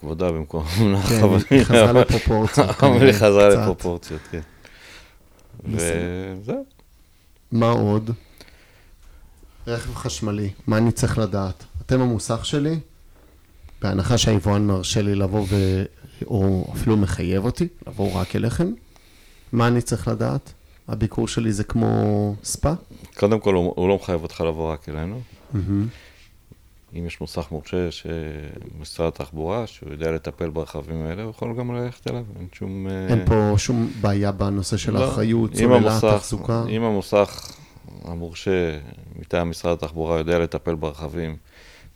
כבודה 0.00 0.32
במקום 0.32 0.64
מונח, 0.78 1.08
כן, 1.08 1.24
היא 1.50 1.64
חזרה 1.64 1.92
לפרופורציות. 1.92 2.68
היא 3.02 3.12
חזרה 3.12 3.48
לפרופורציות, 3.48 4.20
כן. 4.30 4.40
וזהו. 5.64 6.64
מה 7.52 7.70
עוד? 7.70 8.10
רכב 9.66 9.94
חשמלי, 9.94 10.50
מה 10.66 10.78
אני 10.78 10.92
צריך 10.92 11.18
לדעת? 11.18 11.64
אתם 11.86 12.00
המוסך 12.00 12.44
שלי, 12.44 12.80
בהנחה 13.82 14.18
שהיבואן 14.18 14.66
מרשה 14.66 15.02
לי 15.02 15.14
לבוא 15.14 15.46
ו... 15.48 15.84
או 16.26 16.66
אפילו 16.72 16.96
מחייב 16.96 17.44
אותי, 17.44 17.68
לבוא 17.86 18.20
רק 18.20 18.36
אליכם, 18.36 18.72
מה 19.52 19.68
אני 19.68 19.82
צריך 19.82 20.08
לדעת? 20.08 20.52
הביקור 20.88 21.28
שלי 21.28 21.52
זה 21.52 21.64
כמו 21.64 22.34
ספא? 22.44 22.72
קודם 23.16 23.40
כל, 23.40 23.54
הוא 23.54 23.88
לא 23.88 23.96
מחייב 23.96 24.22
אותך 24.22 24.40
לבוא 24.40 24.72
רק 24.72 24.88
אלינו. 24.88 25.20
Mm-hmm. 25.54 25.58
אם 26.98 27.06
יש 27.06 27.20
מוסך 27.20 27.46
מורשה 27.50 27.88
שמשרד 27.90 29.08
התחבורה, 29.08 29.66
שהוא 29.66 29.92
יודע 29.92 30.12
לטפל 30.12 30.50
ברכבים 30.50 31.02
האלה, 31.02 31.22
הוא 31.22 31.30
יכול 31.30 31.54
גם 31.58 31.74
ללכת 31.74 32.10
אליו, 32.10 32.24
אין 32.38 32.48
שום... 32.52 32.86
אה, 32.86 33.06
אין 33.08 33.26
פה 33.26 33.54
שום 33.56 33.90
בעיה 34.00 34.32
בנושא 34.32 34.76
של 34.76 34.92
לא, 34.92 35.04
האחריות, 35.04 35.52
צוללה, 35.52 35.98
תחזוקה? 36.00 36.64
אם 36.68 36.82
המוסך 36.82 37.56
המורשה 38.04 38.78
מטעם 39.18 39.50
משרד 39.50 39.72
התחבורה 39.72 40.18
יודע 40.18 40.38
לטפל 40.38 40.74
ברכבים 40.74 41.36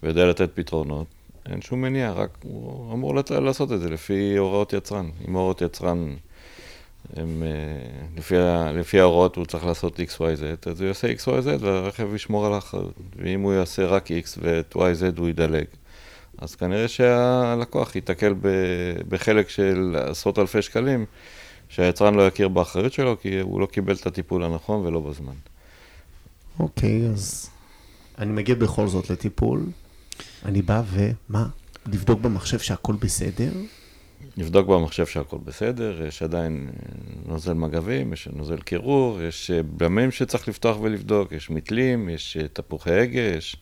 ויודע 0.02 0.26
לתת 0.26 0.50
פתרונות, 0.54 1.06
אין 1.46 1.62
שום 1.62 1.80
מניעה, 1.80 2.12
רק 2.12 2.38
הוא 2.42 2.92
אמור 2.92 3.14
לעשות 3.30 3.72
את 3.72 3.80
זה 3.80 3.90
לפי 3.90 4.36
הוראות 4.36 4.72
יצרן. 4.72 5.10
אם 5.28 5.34
הוראות 5.34 5.62
יצרן... 5.62 6.14
הם, 7.16 7.42
אה, 7.46 8.06
לפי, 8.16 8.34
לפי 8.74 9.00
ההוראות 9.00 9.36
הוא 9.36 9.46
צריך 9.46 9.66
לעשות 9.66 10.00
XYZ, 10.00 10.70
אז 10.70 10.80
הוא 10.80 10.88
יעשה 10.88 11.12
XYZ 11.12 11.46
והרכב 11.60 12.14
ישמור 12.14 12.46
על 12.46 12.52
האחריות. 12.52 12.94
ואם 13.16 13.40
הוא 13.40 13.52
יעשה 13.52 13.86
רק 13.86 14.10
X 14.10 14.38
ואת 14.42 14.76
YZ 14.76 15.18
הוא 15.18 15.28
ידלג, 15.28 15.64
אז 16.38 16.54
כנראה 16.54 16.88
שהלקוח 16.88 17.96
ייתקל 17.96 18.34
בחלק 19.08 19.48
של 19.48 19.96
עשרות 19.98 20.38
אלפי 20.38 20.62
שקלים, 20.62 21.04
שהיצרן 21.68 22.14
לא 22.14 22.26
יכיר 22.26 22.48
באחריות 22.48 22.92
שלו, 22.92 23.16
כי 23.20 23.40
הוא 23.40 23.60
לא 23.60 23.66
קיבל 23.66 23.94
את 23.94 24.06
הטיפול 24.06 24.44
הנכון 24.44 24.86
ולא 24.86 25.00
בזמן. 25.00 25.34
אוקיי, 26.58 27.06
אז 27.08 27.50
אני 28.18 28.32
מגיע 28.32 28.54
בכל 28.54 28.88
זאת 28.88 29.10
לטיפול. 29.10 29.60
אני 30.44 30.62
בא 30.62 30.82
ומה? 30.90 31.46
לבדוק 31.86 32.20
במחשב 32.20 32.58
שהכל 32.58 32.94
בסדר? 33.00 33.50
נבדוק 34.36 34.68
במחשב 34.68 35.06
שהכל 35.06 35.36
בסדר, 35.44 36.02
יש 36.06 36.22
עדיין 36.22 36.68
אה, 36.68 36.92
נוזל 37.26 37.52
מגבים, 37.52 38.12
יש 38.12 38.28
נוזל 38.32 38.56
קירור, 38.56 39.22
יש 39.22 39.50
אה, 39.50 39.62
בלמים 39.62 40.10
שצריך 40.10 40.48
לפתוח 40.48 40.76
ולבדוק, 40.80 41.32
יש 41.32 41.50
מתלים, 41.50 42.08
יש 42.08 42.36
אה, 42.36 42.48
תפוחי 42.48 43.00
הגה, 43.00 43.20
יש, 43.20 43.56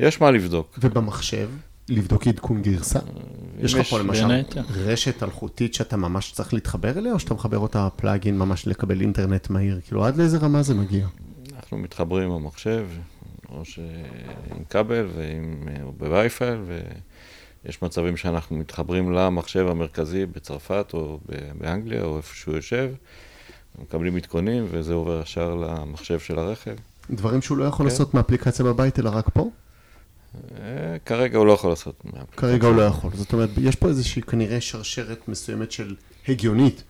יש 0.00 0.20
מה 0.20 0.30
לבדוק. 0.30 0.78
ובמחשב, 0.82 1.48
לבדוק 1.88 2.26
עדכון 2.26 2.62
גרסה? 2.62 2.98
יש 3.60 3.74
לך 3.74 3.86
פה 3.86 3.98
למשל. 3.98 4.42
רשת 4.70 5.22
אלחוטית 5.22 5.74
שאתה 5.74 5.96
ממש 5.96 6.32
צריך 6.32 6.54
להתחבר 6.54 6.98
אליה, 6.98 7.12
או 7.12 7.18
שאתה 7.18 7.34
מחבר 7.34 7.58
אותה 7.58 7.88
פלאגין 7.96 8.38
ממש 8.38 8.66
לקבל 8.66 9.00
אינטרנט 9.00 9.50
מהיר? 9.50 9.80
כאילו, 9.86 10.04
עד 10.04 10.16
לאיזה 10.16 10.38
רמה 10.38 10.62
זה 10.62 10.74
מגיע? 10.74 11.06
אנחנו 11.56 11.78
מתחברים 11.78 12.30
עם 12.30 12.36
המחשב, 12.36 12.86
או 13.48 13.64
ש... 13.64 13.78
עם 14.50 14.64
כבל 14.70 15.06
ועם... 15.14 15.68
או 15.82 15.92
בווי-פיי, 15.92 16.56
ויש 17.64 17.82
מצבים 17.82 18.16
שאנחנו 18.16 18.56
מתחברים 18.56 19.12
למחשב 19.12 19.66
המרכזי 19.68 20.26
בצרפת 20.26 20.90
או 20.92 21.18
באנגליה, 21.58 22.02
או 22.02 22.16
איפה 22.16 22.34
שהוא 22.34 22.54
יושב, 22.54 22.90
מקבלים 23.82 24.16
עדכונים, 24.16 24.66
וזה 24.70 24.94
עובר 24.94 25.22
ישר 25.22 25.54
למחשב 25.54 26.18
של 26.18 26.38
הרכב. 26.38 26.74
דברים 27.10 27.42
שהוא 27.42 27.58
לא 27.58 27.64
יכול 27.64 27.86
כן. 27.86 27.92
לעשות 27.92 28.14
מאפליקציה 28.14 28.64
בבית, 28.64 28.98
אלא 28.98 29.10
רק 29.12 29.28
פה? 29.32 29.50
אה, 30.60 30.96
כרגע 31.04 31.38
הוא 31.38 31.46
לא 31.46 31.52
יכול 31.52 31.70
לעשות. 31.70 32.02
כרגע 32.36 32.66
הוא 32.66 32.76
לא 32.76 32.82
יכול. 32.82 33.10
זאת 33.14 33.32
אומרת, 33.32 33.50
יש 33.56 33.76
פה 33.76 33.88
איזושהי 33.88 34.22
כנראה 34.22 34.60
שרשרת 34.60 35.28
מסוימת 35.28 35.72
של 35.72 35.94
הגיונית, 36.28 36.82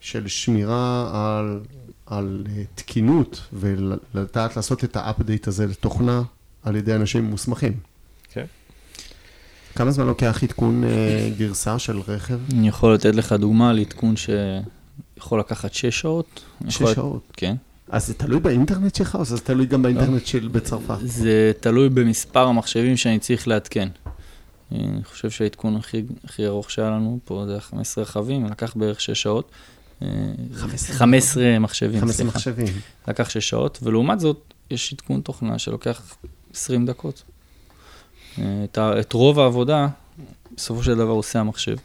של 0.00 0.28
שמירה 0.28 1.10
על, 1.14 1.60
על 2.06 2.44
אה, 2.56 2.62
תקינות, 2.74 3.40
ולדעת 3.52 4.56
לעשות 4.56 4.84
את 4.84 4.96
האפדייט 4.96 5.48
הזה 5.48 5.66
לתוכנה 5.66 6.22
על 6.62 6.76
ידי 6.76 6.94
אנשים 6.94 7.24
מוסמכים. 7.24 7.72
כן. 8.32 8.44
כמה 9.74 9.90
זמן 9.90 10.06
לוקח 10.06 10.42
עדכון 10.42 10.84
אה, 10.84 11.30
גרסה 11.38 11.78
של 11.78 11.98
רכב? 12.08 12.38
אני 12.52 12.68
יכול 12.68 12.94
לתת 12.94 13.14
לך 13.14 13.32
דוגמה 13.32 13.70
על 13.70 13.78
עדכון 13.78 14.14
שיכול 14.16 15.40
לקחת 15.40 15.72
שש 15.74 16.00
שעות. 16.00 16.40
שש 16.68 16.80
יכול- 16.80 16.94
שעות. 16.94 17.22
כן. 17.32 17.56
אז 17.88 18.06
זה 18.06 18.14
תלוי 18.14 18.40
באינטרנט 18.40 18.94
שלך, 18.94 19.14
או 19.14 19.24
זה 19.24 19.38
תלוי 19.40 19.66
גם 19.66 19.82
באינטרנט 19.82 20.26
של 20.26 20.48
בצרפת? 20.48 20.98
זה 21.04 21.52
תלוי 21.60 21.88
במספר 21.88 22.46
המחשבים 22.46 22.96
שאני 22.96 23.18
צריך 23.18 23.48
לעדכן. 23.48 23.88
אני 24.72 25.04
חושב 25.04 25.30
שהעדכון 25.30 25.76
הכי, 25.76 26.02
הכי 26.24 26.46
ארוך 26.46 26.70
שהיה 26.70 26.90
לנו 26.90 27.18
פה 27.24 27.44
זה 27.48 27.60
15 27.60 28.04
רכבים, 28.04 28.46
לקח 28.46 28.74
בערך 28.76 29.00
6 29.00 29.22
שעות. 29.22 29.50
אה, 30.02 30.08
15 30.54 30.96
15 30.96 31.58
מחשבים, 31.58 32.00
15 32.00 32.12
סליחה. 32.16 32.36
מחשבים. 32.38 32.66
לקח 33.08 33.30
6 33.30 33.48
שעות, 33.48 33.78
ולעומת 33.82 34.20
זאת, 34.20 34.40
יש 34.70 34.92
עדכון 34.92 35.20
תוכנה 35.20 35.58
שלוקח 35.58 36.16
20 36.54 36.86
דקות. 36.86 37.22
אה, 38.38 38.64
את, 38.64 38.78
את 39.00 39.12
רוב 39.12 39.38
העבודה, 39.40 39.88
בסופו 40.56 40.82
של 40.82 40.94
דבר 40.94 41.10
עושה 41.10 41.40
המחשב. 41.40 41.76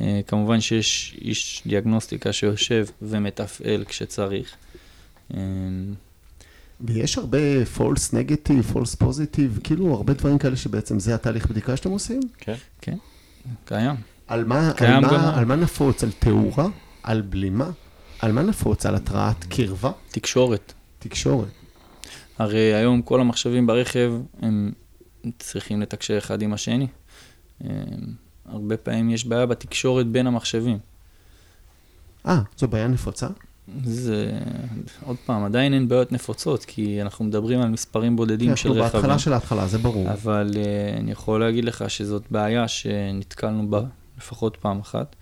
אה, 0.00 0.20
כמובן 0.26 0.60
שיש 0.60 1.16
איש 1.20 1.62
דיאגנוסטיקה 1.66 2.32
שיושב 2.32 2.86
ומתפעל 3.02 3.84
כשצריך. 3.88 4.54
אה, 5.34 5.38
ויש 6.80 7.18
הרבה 7.18 7.38
false 7.76 8.12
negative, 8.14 8.74
false 8.76 9.02
positive, 9.02 9.60
כאילו 9.64 9.94
הרבה 9.94 10.12
דברים 10.14 10.38
כאלה 10.38 10.56
שבעצם 10.56 10.98
זה 10.98 11.14
התהליך 11.14 11.46
בדיקה 11.46 11.76
שאתם 11.76 11.90
עושים? 11.90 12.20
כן. 12.38 12.54
קיים. 13.64 13.96
על 14.26 14.44
מה, 14.44 14.72
קיים 14.76 15.04
על, 15.04 15.10
גם- 15.10 15.20
מה, 15.20 15.38
על 15.38 15.44
מה 15.44 15.56
נפוץ? 15.56 16.02
על 16.04 16.10
תאורה? 16.18 16.66
על 17.02 17.20
בלימה? 17.20 17.70
על 18.18 18.32
מה 18.32 18.42
נפוץ? 18.42 18.86
על 18.86 18.94
התרעת 18.94 19.44
קרבה? 19.44 19.90
תקשורת. 20.10 20.72
תקשורת. 20.98 21.48
הרי 22.38 22.74
היום 22.74 23.02
כל 23.02 23.20
המחשבים 23.20 23.66
ברכב, 23.66 24.12
הם 24.42 24.72
צריכים 25.38 25.80
לתקשר 25.80 26.18
אחד 26.18 26.42
עם 26.42 26.52
השני. 26.52 26.86
הרבה 28.46 28.76
פעמים 28.76 29.10
יש 29.10 29.26
בעיה 29.26 29.46
בתקשורת 29.46 30.06
בין 30.06 30.26
המחשבים. 30.26 30.78
אה, 32.26 32.40
זו 32.58 32.68
בעיה 32.68 32.88
נפוצה? 32.88 33.26
זה, 33.84 34.32
עוד 35.04 35.16
פעם, 35.26 35.44
עדיין 35.44 35.74
אין 35.74 35.88
בעיות 35.88 36.12
נפוצות, 36.12 36.64
כי 36.64 37.02
אנחנו 37.02 37.24
מדברים 37.24 37.60
על 37.60 37.68
מספרים 37.68 38.16
בודדים 38.16 38.56
של 38.56 38.68
אנחנו 38.68 38.84
רכבים. 38.84 39.00
בהתחלה 39.00 39.18
של 39.18 39.32
ההתחלה, 39.32 39.66
זה 39.66 39.78
ברור. 39.78 40.12
אבל 40.12 40.50
uh, 40.52 40.98
אני 40.98 41.10
יכול 41.10 41.40
להגיד 41.40 41.64
לך 41.64 41.90
שזאת 41.90 42.22
בעיה 42.30 42.68
שנתקלנו 42.68 43.70
בה 43.70 43.82
לפחות 44.18 44.56
פעם 44.56 44.80
אחת, 44.80 45.16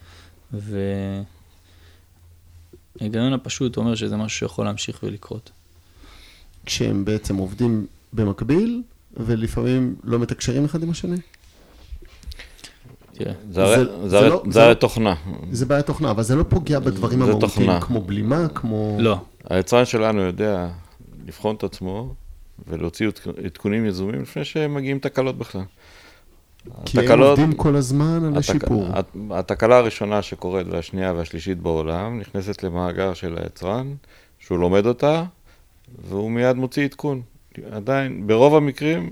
וההיגיון 3.00 3.32
הפשוט 3.32 3.76
אומר 3.76 3.94
שזה 3.94 4.16
משהו 4.16 4.38
שיכול 4.38 4.64
להמשיך 4.64 5.00
ולקרות. 5.02 5.50
כשהם 6.66 7.04
בעצם 7.04 7.36
עובדים 7.36 7.86
במקביל, 8.12 8.82
ולפעמים 9.16 9.94
לא 10.04 10.18
מתקשרים 10.18 10.64
אחד 10.64 10.82
עם 10.82 10.90
השני? 10.90 11.16
תראה, 13.12 13.32
זה 13.52 13.62
הרי- 13.62 13.84
לא- 13.84 14.08
לא- 14.68 14.74
תוכנה. 14.74 15.14
זה 15.52 15.66
בעיה 15.66 15.82
תוכנה, 15.82 16.10
אבל 16.10 16.22
זה 16.22 16.34
לא 16.36 16.42
פוגע 16.48 16.78
בדברים 16.78 17.22
המהותיים. 17.22 17.48
כמו 17.80 18.00
בלימה, 18.00 18.48
כמו... 18.54 18.96
לא, 19.00 19.16
היצרן 19.50 19.84
שלנו 19.84 20.20
יודע 20.20 20.68
לבחון 21.26 21.56
את 21.56 21.64
עצמו 21.64 22.14
ולהוציא 22.68 23.08
עדכ- 23.08 23.44
עדכונים 23.44 23.86
יזומים 23.86 24.22
לפני 24.22 24.44
שמגיעים 24.44 24.98
תקלות 24.98 25.38
בכלל. 25.38 25.62
כי 26.84 26.98
הם 26.98 27.04
התקלות- 27.04 27.38
עובדים 27.38 27.52
כל 27.56 27.76
הזמן 27.76 28.24
על 28.24 28.32
התק- 28.32 28.38
השיפור. 28.38 28.86
הת- 28.92 29.16
התקלה 29.30 29.76
הראשונה 29.76 30.22
שקורית 30.22 30.66
והשנייה 30.70 31.12
והשלישית 31.12 31.58
בעולם 31.58 32.18
נכנסת 32.20 32.62
למאגר 32.62 33.14
של 33.14 33.36
היצרן, 33.42 33.94
שהוא 34.38 34.58
לומד 34.58 34.86
אותה, 34.86 35.24
והוא 36.08 36.30
מיד 36.30 36.56
מוציא 36.56 36.84
עדכון. 36.84 37.20
עדיין, 37.70 38.26
ברוב 38.26 38.54
המקרים, 38.54 39.10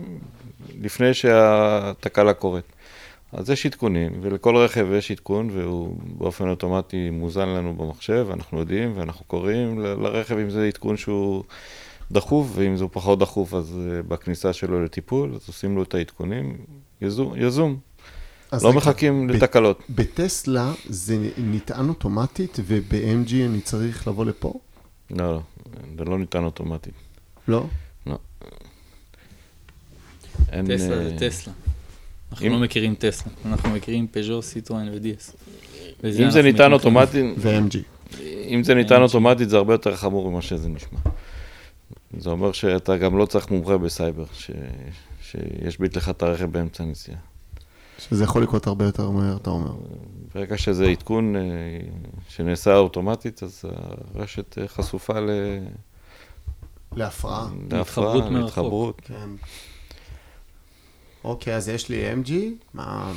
לפני 0.83 1.15
שהתקלה 1.15 2.33
קורית. 2.33 2.65
אז 3.33 3.51
יש 3.51 3.67
עדכונים, 3.67 4.13
ולכל 4.23 4.57
רכב 4.57 4.87
יש 4.93 5.11
עדכון, 5.11 5.49
והוא 5.53 5.97
באופן 6.19 6.49
אוטומטי 6.49 7.11
מוזן 7.11 7.49
לנו 7.49 7.75
במחשב, 7.77 8.27
אנחנו 8.33 8.59
יודעים, 8.59 8.93
ואנחנו 8.97 9.25
קוראים 9.27 9.79
לרכב 9.81 10.39
אם 10.39 10.51
זה 10.51 10.65
עדכון 10.67 10.97
שהוא 10.97 11.45
דחוף, 12.13 12.47
ואם 12.55 12.77
זה 12.77 12.85
פחות 12.93 13.19
דחוף, 13.19 13.55
אז 13.55 13.79
אה, 13.93 14.03
בכניסה 14.03 14.53
שלו 14.53 14.85
לטיפול, 14.85 15.35
אז 15.35 15.41
עושים 15.49 15.77
לו 15.77 15.83
את 15.83 15.95
העדכונים, 15.95 16.57
יזום. 17.01 17.33
יזום. 17.37 17.79
לא 18.53 18.69
רגע, 18.69 18.77
מחכים 18.77 19.27
ב- 19.27 19.31
לתקלות. 19.31 19.83
בטסלה 19.91 20.73
זה 20.89 21.17
נטען 21.39 21.89
אוטומטית, 21.89 22.59
וב-MG 22.67 23.33
אני 23.47 23.61
צריך 23.61 24.09
לבוא 24.09 24.25
לפה? 24.25 24.55
לא, 25.11 25.33
לא, 25.33 25.41
זה 25.99 26.05
לא 26.05 26.19
ניתן 26.19 26.45
אוטומטית. 26.45 26.95
לא? 27.49 27.65
אין, 30.53 30.67
טסלה 30.77 30.97
אה, 30.97 31.05
זה 31.09 31.17
טסלה. 31.19 31.53
אנחנו 32.33 32.47
אם- 32.47 32.53
לא 32.53 32.59
מכירים 32.59 32.95
טסלה, 32.95 33.33
אנחנו 33.47 33.71
מכירים 33.71 34.07
פז'ו, 34.11 34.43
סיטרואן 34.43 34.89
ו-DS. 34.89 35.33
אם 36.21 36.31
זה 36.31 36.43
ניתן 36.43 36.73
אוטומטית, 36.73 37.25
ו-MG. 37.39 37.77
אם 38.49 38.65
זה 38.65 38.75
ניתן 38.75 39.03
אוטומטית, 39.03 39.49
זה 39.51 39.57
הרבה 39.57 39.75
יותר 39.75 39.97
חמור 39.97 40.31
ממה 40.31 40.43
שזה 40.43 40.69
נשמע. 40.69 40.99
זה 42.19 42.31
אומר 42.31 42.53
שאתה 42.53 42.97
גם 42.97 43.19
לא 43.19 43.27
צריך 43.27 43.51
מומחה 43.51 43.79
בסייבר, 43.79 44.25
ש... 44.33 44.51
שישבית 45.23 45.97
לך 45.97 46.09
את 46.09 46.23
הרכב 46.23 46.45
באמצע 46.45 46.85
הנסיעה. 46.85 47.19
שזה 47.99 48.25
יכול 48.25 48.43
לקרות 48.43 48.67
הרבה 48.67 48.85
יותר 48.85 49.11
מהר, 49.11 49.37
אתה 49.37 49.51
אומר. 49.51 49.75
ברגע 50.35 50.59
שזה 50.59 50.87
עדכון 50.87 51.37
אה, 51.37 51.41
שנעשה 52.29 52.77
אוטומטית, 52.77 53.43
אז 53.43 53.65
הרשת 54.15 54.59
אה, 54.59 54.69
חשופה 54.69 55.21
ל... 55.21 55.31
להפרעה. 56.97 57.49
להפרעה, 57.71 58.15
להתחברות 58.17 58.31
מרחוק. 58.31 59.01
כן. 59.01 59.29
אוקיי, 61.25 61.57
אז 61.57 61.69
יש 61.69 61.89
לי 61.89 62.13
MG, 62.13 62.33
מה, 62.75 63.13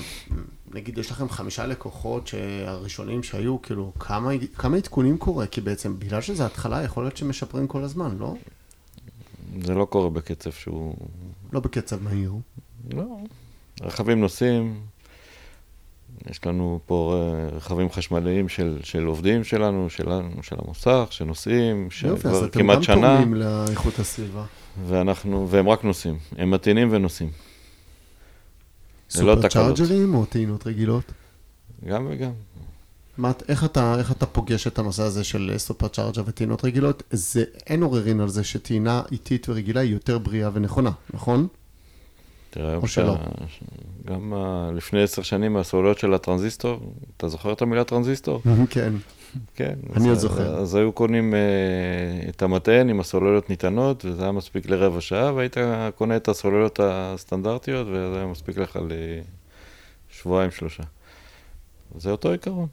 נגיד 0.73 0.97
יש 0.97 1.11
לכם 1.11 1.29
חמישה 1.29 1.65
לקוחות 1.65 2.27
שהראשונים 2.27 3.23
שהיו, 3.23 3.61
כאילו, 3.61 3.91
כמה, 3.99 4.31
כמה 4.55 4.77
עדכונים 4.77 5.17
קורה? 5.17 5.47
כי 5.47 5.61
בעצם, 5.61 5.99
בגלל 5.99 6.21
שזה 6.21 6.45
התחלה, 6.45 6.83
יכול 6.83 7.03
להיות 7.03 7.17
שמשפרים 7.17 7.67
כל 7.67 7.83
הזמן, 7.83 8.17
לא? 8.19 8.35
זה 9.61 9.73
לא 9.73 9.85
קורה 9.85 10.09
בקצב 10.09 10.51
שהוא... 10.51 10.95
לא 11.53 11.59
בקצב 11.59 12.03
מהיר. 12.03 12.33
לא. 12.93 13.17
רכבים 13.81 14.21
נוסעים, 14.21 14.81
יש 16.29 16.45
לנו 16.45 16.79
פה 16.85 17.15
אה, 17.15 17.57
רכבים 17.57 17.91
חשמליים 17.91 18.49
של, 18.49 18.79
של 18.83 19.05
עובדים 19.05 19.43
שלנו, 19.43 19.89
שלנו, 19.89 20.43
של 20.43 20.55
המוסך, 20.59 21.07
שנוסעים, 21.09 21.89
יופי, 22.03 22.07
אז 22.09 22.17
שכבר 22.17 22.45
אתם 22.45 22.59
כמעט 22.59 22.77
גם 22.77 22.83
שנה, 22.83 22.95
תורמים 22.95 23.33
לאיכות 23.33 23.99
הסביבה. 23.99 24.45
ואנחנו, 24.87 25.47
והם 25.49 25.69
רק 25.69 25.83
נוסעים. 25.83 26.17
הם 26.37 26.51
מטעינים 26.51 26.87
ונוסעים, 26.91 27.29
ללא 29.15 29.35
סופר. 29.35 29.47
צ'ארג'רים 29.47 30.15
או 30.15 30.25
טעינות 30.25 30.67
רגילות? 30.67 31.11
גם 31.85 32.07
וגם. 32.09 32.31
מה, 33.19 33.31
איך, 33.49 33.63
אתה, 33.63 33.95
איך 33.99 34.11
אתה 34.11 34.25
פוגש 34.25 34.67
את 34.67 34.79
הנושא 34.79 35.03
הזה 35.03 35.23
של 35.23 35.53
סופר 35.57 35.87
צ'ארג'ר 35.87 36.23
וטעינות 36.25 36.65
רגילות? 36.65 37.03
זה, 37.11 37.43
אין 37.67 37.83
עוררין 37.83 38.19
על 38.19 38.29
זה 38.29 38.43
שטעינה 38.43 39.01
איטית 39.11 39.49
ורגילה 39.49 39.79
היא 39.81 39.93
יותר 39.93 40.17
בריאה 40.17 40.49
ונכונה, 40.53 40.91
נכון? 41.13 41.47
תראה, 42.49 42.75
או 42.75 42.87
שלא. 42.87 43.15
שה- 43.47 43.65
גם 44.13 44.33
ה- 44.33 44.71
לפני 44.75 45.03
עשר 45.03 45.21
שנים 45.21 45.57
הסוללות 45.57 45.99
של 45.99 46.13
הטרנזיסטור, 46.13 46.93
אתה 47.17 47.27
זוכר 47.27 47.53
את 47.53 47.61
המילה 47.61 47.83
טרנזיסטור? 47.83 48.41
כן. 48.69 48.93
כן. 49.55 49.73
אני 49.95 50.09
עוד 50.09 50.17
זוכר. 50.17 50.55
אז 50.57 50.75
היו 50.75 50.91
קונים 50.91 51.33
אה, 51.33 51.39
את 52.29 52.41
המטען 52.41 52.89
עם 52.89 52.99
הסוללות 52.99 53.49
ניתנות, 53.49 54.05
וזה 54.05 54.23
היה 54.23 54.31
מספיק 54.31 54.69
לרבע 54.69 55.01
שעה, 55.01 55.33
והיית 55.33 55.55
קונה 55.95 56.15
את 56.15 56.27
הסוללות 56.27 56.79
הסטנדרטיות, 56.83 57.87
וזה 57.87 58.17
היה 58.17 58.25
מספיק 58.25 58.57
לך 58.57 58.79
לשבועיים, 60.11 60.51
שלושה. 60.51 60.83
זה 61.97 62.11
אותו 62.11 62.31
עיקרון. 62.31 62.67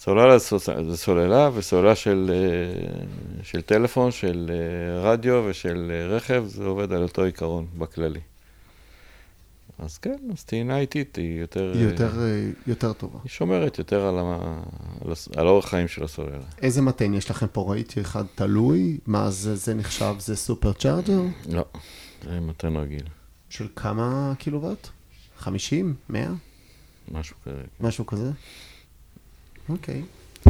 סוללה 0.00 0.38
זה 0.38 0.96
סוללה, 0.96 1.50
וסוללה 1.54 1.94
של, 1.94 2.30
אה, 2.34 3.04
של 3.42 3.60
טלפון, 3.60 4.10
של 4.10 4.50
אה, 4.50 5.10
רדיו 5.10 5.44
ושל 5.46 5.90
אה, 5.94 6.16
רכב, 6.16 6.44
זה 6.46 6.64
עובד 6.64 6.92
על 6.92 7.02
אותו 7.02 7.24
עיקרון 7.24 7.66
בכללי. 7.78 8.20
אז 9.78 9.98
כן, 9.98 10.16
אז 10.32 10.44
טעינה 10.44 10.78
איטית 10.78 11.16
היא 11.16 11.40
יותר... 11.40 11.72
היא 11.74 11.84
יותר, 11.84 12.12
יותר 12.66 12.92
טובה. 12.92 13.18
היא 13.24 13.30
שומרת 13.30 13.78
יותר 13.78 14.06
על, 14.06 14.18
ה... 14.18 14.60
על, 15.36 15.46
אורח 15.46 15.68
חיים 15.68 15.88
של 15.88 16.04
הסוללה. 16.04 16.44
איזה 16.62 16.82
מטען 16.82 17.14
יש 17.14 17.30
לכם 17.30 17.46
פה? 17.52 17.64
ראיתי 17.68 18.00
אחד 18.00 18.24
תלוי, 18.34 18.98
מה 19.06 19.30
זה, 19.30 19.56
זה 19.56 19.74
נחשב, 19.74 20.14
זה 20.18 20.36
סופר 20.36 20.72
צ'ארג'ר? 20.72 21.20
לא, 21.48 21.64
זה 22.24 22.40
מתן 22.40 22.76
רגיל, 22.76 23.06
של 23.48 23.68
כמה 23.76 24.32
קילוואט? 24.38 24.88
50? 25.38 25.94
100? 26.08 26.28
משהו 27.12 27.36
כזה. 27.44 27.62
משהו 27.80 28.06
כזה? 28.06 28.30
אוקיי. 29.70 30.02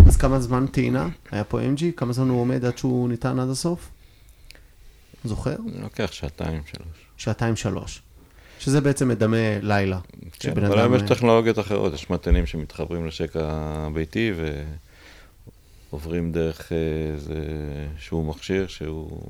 אז 0.06 0.16
כמה 0.16 0.40
זמן 0.40 0.66
טעינה? 0.66 1.09
היה 1.30 1.44
פה 1.44 1.61
MG? 1.61 1.83
כמה 1.96 2.12
זמן 2.12 2.28
הוא 2.28 2.40
עומד 2.40 2.64
עד 2.64 2.78
שהוא 2.78 3.09
ניתן 3.09 3.38
עד 3.38 3.48
הסוף? 3.48 3.88
זוכר? 5.24 5.56
לוקח 5.83 6.12
שעתיים, 6.12 6.62
שלוש. 6.66 6.87
שעתיים 7.16 7.56
שלוש. 7.56 8.02
שזה 8.59 8.80
בעצם 8.80 9.09
מדמה 9.09 9.59
לילה. 9.62 9.98
כן, 10.38 10.64
אבל 10.64 10.78
היום 10.78 10.94
יש 10.94 11.02
טכנולוגיות 11.02 11.59
אחרות, 11.59 11.94
יש 11.94 12.11
מטענים 12.11 12.46
שמתחברים 12.46 13.06
לשקע 13.06 13.40
הביתי 13.87 14.33
ועוברים 15.92 16.33
דרך 16.33 16.72
אה, 16.72 16.76
איזה 17.12 17.35
שהוא 17.98 18.26
מכשיר 18.26 18.66
שהוא 18.66 19.20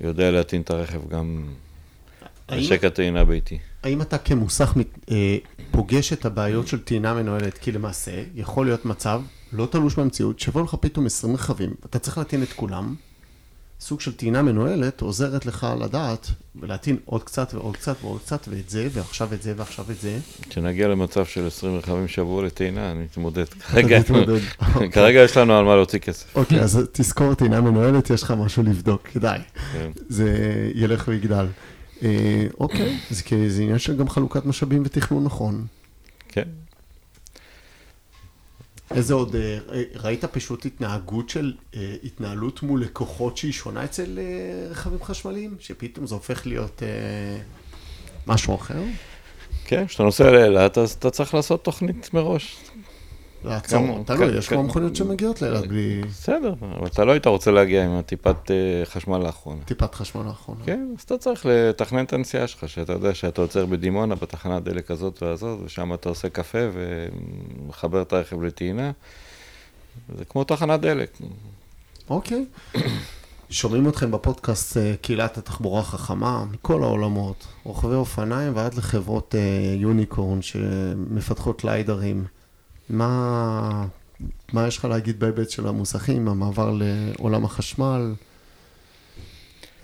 יודע 0.00 0.30
להטעין 0.30 0.62
את 0.62 0.70
הרכב 0.70 1.08
גם 1.08 1.44
לשקע 2.50 2.88
טעינה 2.88 3.24
ביתי. 3.24 3.58
האם 3.82 4.02
אתה 4.02 4.18
כמוסך 4.18 4.74
אה, 5.10 5.36
פוגש 5.70 6.12
את 6.12 6.24
הבעיות 6.24 6.68
של 6.68 6.80
טעינה 6.80 7.14
מנוהלת? 7.14 7.58
כי 7.58 7.72
למעשה, 7.72 8.22
יכול 8.34 8.66
להיות 8.66 8.84
מצב 8.84 9.22
לא 9.52 9.66
תלוש 9.66 9.94
במציאות, 9.94 10.40
שיבוא 10.40 10.62
לך 10.62 10.76
פתאום 10.80 11.06
20 11.06 11.34
רכבים, 11.34 11.74
אתה 11.86 11.98
צריך 11.98 12.18
להטעין 12.18 12.42
את 12.42 12.52
כולם. 12.52 12.94
סוג 13.82 14.00
של 14.00 14.12
טעינה 14.12 14.42
מנוהלת 14.42 15.00
עוזרת 15.00 15.46
לך 15.46 15.66
לדעת 15.80 16.30
ולהטעין 16.56 16.96
עוד 17.04 17.24
קצת 17.24 17.54
ועוד 17.54 17.76
קצת 17.76 17.96
ועוד 18.02 18.20
קצת 18.20 18.48
ואת 18.48 18.70
זה, 18.70 18.88
ועכשיו 18.92 19.34
את 19.34 19.42
זה 19.42 19.54
ועכשיו 19.56 19.84
את 19.90 20.00
זה. 20.00 20.18
כשנגיע 20.50 20.88
למצב 20.88 21.26
של 21.26 21.46
20 21.46 21.76
רכבים 21.76 22.08
שבוע 22.08 22.44
לטעינה, 22.44 22.90
אני 22.90 23.04
אתמודד. 23.12 23.44
כרגע. 23.48 23.98
כרגע 24.92 25.20
יש 25.20 25.36
לנו 25.36 25.56
על 25.56 25.64
מה 25.64 25.76
להוציא 25.76 25.98
כסף. 25.98 26.36
אוקיי, 26.36 26.60
אז 26.60 26.88
תזכור 26.92 27.34
טעינה 27.34 27.60
מנוהלת, 27.60 28.10
יש 28.10 28.22
לך 28.22 28.30
משהו 28.30 28.62
לבדוק, 28.62 29.08
כדאי. 29.08 29.38
כן. 29.72 29.90
זה 30.08 30.36
ילך 30.74 31.04
ויגדל. 31.08 31.46
אה, 32.02 32.46
אוקיי, 32.60 32.98
זה 33.10 33.22
כי 33.22 33.50
זה 33.50 33.62
עניין 33.62 33.78
של 33.78 33.96
גם 33.96 34.08
חלוקת 34.08 34.46
משאבים 34.46 34.82
ותכנון 34.84 35.24
נכון. 35.24 35.66
כן. 36.28 36.48
איזה 38.90 39.14
עוד, 39.14 39.36
אה, 39.36 39.58
ראית 39.94 40.24
פשוט 40.24 40.66
התנהגות 40.66 41.28
של, 41.28 41.52
אה, 41.76 41.94
התנהלות 42.04 42.62
מול 42.62 42.82
לקוחות 42.82 43.36
שהיא 43.36 43.52
שונה 43.52 43.84
אצל 43.84 44.18
אה, 44.18 44.70
רכבים 44.70 45.02
חשמליים? 45.02 45.56
שפתאום 45.60 46.06
זה 46.06 46.14
הופך 46.14 46.46
להיות 46.46 46.82
אה, 46.82 47.38
משהו 48.26 48.54
אחר? 48.54 48.82
כן, 49.64 49.86
כשאתה 49.86 50.02
נוסע 50.02 50.30
לאילת, 50.30 50.78
אז 50.78 50.90
אתה 50.90 51.10
צריך 51.10 51.34
לעשות 51.34 51.64
תוכנית 51.64 52.14
מראש. 52.14 52.56
לעצור, 53.44 53.78
כמה- 53.86 54.04
תלוי, 54.04 54.32
כ- 54.32 54.38
יש 54.38 54.46
כ- 54.48 54.52
כבר 54.52 54.62
מכוניות 54.62 54.96
שמגיעות 54.96 55.42
לאילת 55.42 55.66
בלי 55.66 56.02
בסדר, 56.08 56.54
אבל 56.60 56.86
אתה 56.86 57.04
לא 57.04 57.12
היית 57.12 57.26
רוצה 57.26 57.50
להגיע 57.50 57.84
עם 57.84 57.90
הטיפת 57.90 58.50
אה, 58.50 58.56
חשמל 58.84 59.26
האחרונה. 59.26 59.64
טיפת 59.64 59.94
חשמל 59.94 60.22
האחרונה. 60.26 60.60
כן, 60.64 60.86
אז 60.98 61.02
אתה 61.02 61.18
צריך 61.18 61.46
לתכנן 61.46 62.04
את 62.04 62.12
הנסיעה 62.12 62.46
שלך, 62.46 62.68
שאתה 62.68 62.92
יודע 62.92 63.14
שאתה 63.14 63.40
עוצר 63.42 63.66
בדימונה 63.66 64.14
בתחנת 64.14 64.62
דלק 64.62 64.90
הזאת 64.90 65.22
והזאת, 65.22 65.58
ושם 65.64 65.94
אתה 65.94 66.08
עושה 66.08 66.28
קפה 66.28 66.58
ומחבר 66.72 68.02
את 68.02 68.12
הרכב 68.12 68.42
לטעינה. 68.42 68.90
זה 70.18 70.24
כמו 70.24 70.44
תחנת 70.44 70.80
דלק. 70.80 71.10
אוקיי. 72.10 72.44
שומעים 73.50 73.88
אתכם 73.88 74.10
בפודקאסט 74.10 74.76
אה, 74.76 74.94
קהילת 75.00 75.38
התחבורה 75.38 75.80
החכמה 75.80 76.44
מכל 76.52 76.82
העולמות, 76.82 77.46
רוכבי 77.64 77.94
אופניים 77.94 78.56
ועד 78.56 78.74
לחברות 78.74 79.34
אה, 79.34 79.40
יוניקורן 79.76 80.42
שמפתחות 80.42 81.64
ליידרים. 81.64 82.24
מה, 82.92 83.86
מה 84.52 84.66
יש 84.66 84.78
לך 84.78 84.84
להגיד 84.84 85.20
בהיבט 85.20 85.50
של 85.50 85.68
המוסכים, 85.68 86.28
המעבר 86.28 86.78
לעולם 86.78 87.44
החשמל, 87.44 88.14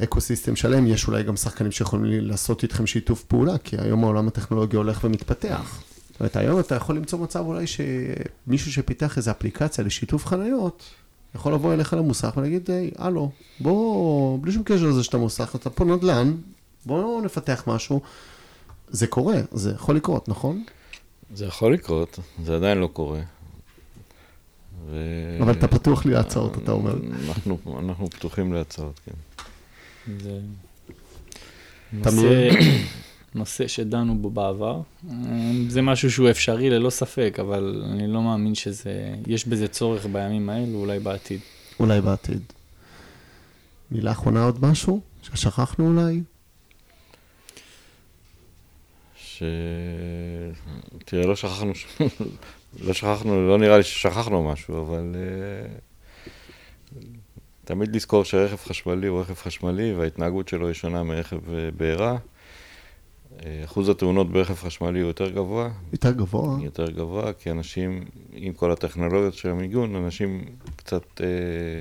אקו 0.02 0.20
סיסטם 0.20 0.56
שלם, 0.56 0.86
יש 0.86 1.08
אולי 1.08 1.22
גם 1.22 1.36
שחקנים 1.36 1.72
שיכולים 1.72 2.04
לעשות 2.10 2.62
איתכם 2.62 2.86
שיתוף 2.86 3.24
פעולה, 3.24 3.58
כי 3.58 3.76
היום 3.78 4.04
העולם 4.04 4.28
הטכנולוגי 4.28 4.76
הולך 4.76 5.04
ומתפתח. 5.04 5.82
זאת 6.10 6.20
אומרת, 6.20 6.36
היום 6.36 6.60
אתה 6.60 6.74
יכול 6.74 6.96
למצוא 6.96 7.18
מצב 7.18 7.44
אולי 7.46 7.64
שמישהו 7.66 8.72
שפיתח 8.72 9.16
איזו 9.16 9.30
אפליקציה 9.30 9.84
לשיתוף 9.84 10.26
חניות, 10.26 10.82
יכול 11.34 11.54
לבוא 11.54 11.72
אליך 11.72 11.92
למוסך 11.92 12.32
ולהגיד, 12.36 12.70
היי, 12.70 12.90
הלו, 12.98 13.30
בוא, 13.60 14.38
בלי 14.42 14.52
שום 14.52 14.62
קשר 14.62 14.86
לזה 14.86 15.04
שאתה 15.04 15.18
מוסך, 15.18 15.52
אתה 15.56 15.70
פה 15.70 15.84
נדל"ן, 15.84 16.36
בוא 16.86 17.22
נפתח 17.22 17.64
משהו. 17.66 18.00
זה 18.90 19.06
קורה, 19.06 19.36
זה 19.52 19.70
יכול 19.70 19.96
לקרות, 19.96 20.28
נכון? 20.28 20.64
זה 21.34 21.46
יכול 21.46 21.74
לקרות, 21.74 22.18
זה 22.44 22.56
עדיין 22.56 22.78
לא 22.78 22.86
קורה. 22.86 23.20
ו... 24.86 24.96
אבל 25.42 25.52
אתה 25.52 25.68
פתוח 25.68 26.06
לי 26.06 26.12
להצעות, 26.12 26.58
אתה 26.58 26.72
אומר. 26.72 26.94
אנחנו, 27.28 27.58
אנחנו 27.78 28.10
פתוחים 28.10 28.52
להצעות, 28.52 29.00
כן. 29.04 29.12
זה? 30.18 30.40
נושא, 31.92 32.48
נושא 33.34 33.68
שדנו 33.68 34.18
בו 34.18 34.30
בעבר. 34.30 34.80
זה 35.68 35.82
משהו 35.82 36.10
שהוא 36.10 36.30
אפשרי 36.30 36.70
ללא 36.70 36.90
ספק, 36.90 37.36
אבל 37.40 37.82
אני 37.92 38.06
לא 38.06 38.22
מאמין 38.22 38.54
שזה, 38.54 39.14
יש 39.26 39.48
בזה 39.48 39.68
צורך 39.68 40.06
בימים 40.06 40.50
האלו, 40.50 40.78
אולי 40.78 40.98
בעתיד. 40.98 41.40
אולי 41.80 42.00
בעתיד. 42.00 42.42
מילה 43.90 44.10
אחרונה 44.12 44.44
עוד 44.44 44.64
משהו? 44.64 45.00
ששכחנו 45.22 45.86
אולי? 45.86 46.22
ש... 49.38 49.42
תראה, 51.04 51.26
לא 51.26 51.36
שכחנו, 51.36 51.72
לא 52.86 52.92
שכחנו, 52.92 53.48
לא 53.48 53.58
נראה 53.58 53.76
לי 53.76 53.82
ששכחנו 53.82 54.52
משהו, 54.52 54.80
אבל 54.80 55.14
אה, 55.14 55.68
תמיד 57.64 57.96
לזכור 57.96 58.24
שרכב 58.24 58.56
חשמלי 58.56 59.06
הוא 59.06 59.20
רכב 59.20 59.34
חשמלי 59.34 59.92
וההתנהגות 59.92 60.48
שלו 60.48 60.66
היא 60.66 60.74
שונה 60.74 61.02
מרכב 61.02 61.54
אה, 61.54 61.70
בעירה. 61.76 62.16
אה, 63.46 63.64
אחוז 63.64 63.88
התאונות 63.88 64.32
ברכב 64.32 64.54
חשמלי 64.54 65.00
הוא 65.00 65.08
יותר 65.08 65.30
גבוה, 65.30 65.68
יותר 65.92 66.12
גבוה? 66.12 66.58
יותר 66.62 66.90
גבוה, 66.90 67.32
כי 67.32 67.50
אנשים, 67.50 68.04
עם 68.32 68.52
כל 68.52 68.72
הטכנולוגיות 68.72 69.34
של 69.34 69.50
המיגון, 69.50 69.94
אנשים 69.94 70.44
קצת... 70.76 71.02
אה, 71.20 71.26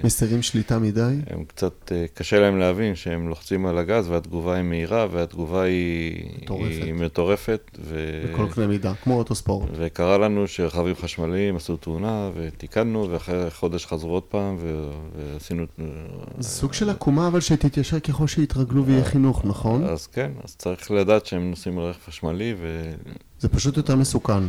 מסירים 0.04 0.42
שליטה 0.42 0.80
מדי? 0.80 1.16
הם 1.28 1.44
קצת, 1.44 1.92
אה, 1.92 2.06
קשה 2.14 2.40
להם 2.40 2.58
להבין 2.58 2.96
שהם 2.96 3.30
לוחצים 3.30 3.66
על 3.66 3.78
הגז 3.78 4.10
והתגובה 4.10 4.56
היא 4.56 4.64
מהירה 4.64 5.08
והתגובה 5.12 5.62
היא 5.62 6.30
מטורפת. 6.42 6.84
היא 6.84 6.94
מטורפת. 6.94 7.72
ו... 7.80 8.24
בכל 8.34 8.48
קנה 8.54 8.68
מידה, 8.68 8.94
כמו 9.04 9.18
אוטוספורט. 9.18 9.70
וקרה 9.74 10.18
לנו 10.18 10.48
שרכבים 10.48 10.96
חשמליים 10.96 11.56
עשו 11.56 11.78
תאונה 11.78 12.30
ותיקנו, 12.36 13.08
ואחרי 13.10 13.52
חודש 13.52 13.86
חזרו 13.86 14.14
עוד 14.14 14.24
פעם 14.24 14.56
ו... 14.60 14.90
ועשינו... 15.16 15.66
זה 16.40 16.50
סוג 16.50 16.74
של 16.74 16.90
עקומה, 16.90 17.28
אבל 17.28 17.40
שתתיישר 17.40 18.00
ככל 18.00 18.28
שיתרגלו 18.28 18.86
ויהיה 18.86 19.04
חינוך, 19.04 19.46
נכון? 19.46 19.84
אז 19.84 20.08
כן, 20.08 20.32
אז 20.44 20.56
צריך 20.56 20.92
לדעת 20.92 21.26
שהם 21.26 21.47
נוסעים 21.50 21.80
על 21.80 21.86
רכב 21.86 22.00
חשמלי, 22.08 22.56
זה 23.40 23.50
פשוט 23.50 23.78
יותר 23.78 23.96
מסוכן. 23.96 24.44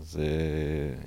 וזה... 0.00 0.26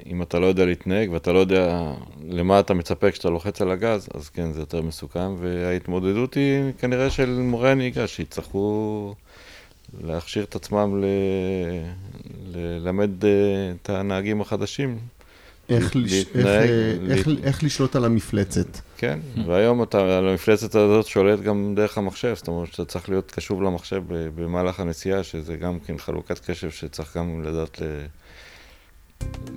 אם 0.06 0.22
אתה 0.22 0.40
לא 0.40 0.46
יודע 0.46 0.66
להתנהג 0.66 1.12
ואתה 1.12 1.34
לא 1.34 1.40
יודע 1.40 1.94
למה 2.30 2.60
אתה 2.60 2.74
מצפה 2.74 3.12
כשאתה 3.12 3.30
לוחץ 3.30 3.62
על 3.62 3.72
הגז, 3.72 4.10
אז 4.14 4.30
כן, 4.30 4.52
זה 4.52 4.60
יותר 4.60 4.82
מסוכן, 4.82 5.32
וההתמודדות 5.40 6.34
היא 6.34 6.72
כנראה 6.78 7.10
של 7.10 7.30
מורי 7.30 7.72
הנהיגה, 7.72 8.08
שיצטרכו 8.08 9.14
להכשיר 10.02 10.44
את 10.44 10.56
עצמם 10.56 11.04
ל... 11.04 11.06
ללמד 12.56 13.26
אה, 13.26 13.30
את 13.82 13.90
הנהגים 13.90 14.42
החדשים. 14.42 15.00
איך 15.70 15.96
לש- 15.96 16.14
איך, 16.14 16.28
להתנהג, 16.36 16.70
אה, 16.70 17.16
איך- 17.16 17.28
איך 17.44 17.64
לשלוט 17.64 17.96
על 17.96 18.06
המפלצת. 18.06 18.68
כן, 18.98 19.20
והיום 19.48 19.84
אתה 19.84 20.18
על 20.18 20.30
המפלצת 20.30 20.76
הזאת 20.76 21.06
שולט 21.06 21.40
גם 21.40 21.74
דרך 21.76 21.98
המחשב, 21.98 22.34
זאת 22.36 22.48
אומרת 22.48 22.72
שאתה 22.72 22.86
צריך 22.86 23.10
להיות 23.10 23.32
קשוב 23.32 23.62
למחשב 23.64 24.02
ב- 24.08 24.30
במהלך 24.42 24.80
הנסיעה, 24.80 25.24
שזה 25.24 25.56
גם 25.56 25.80
כן 25.80 25.98
חלוקת 25.98 26.40
קשב 26.40 26.70
שצריך 26.72 27.18
גם 27.18 27.44
לדעת 27.44 27.82
ל... 27.82 27.86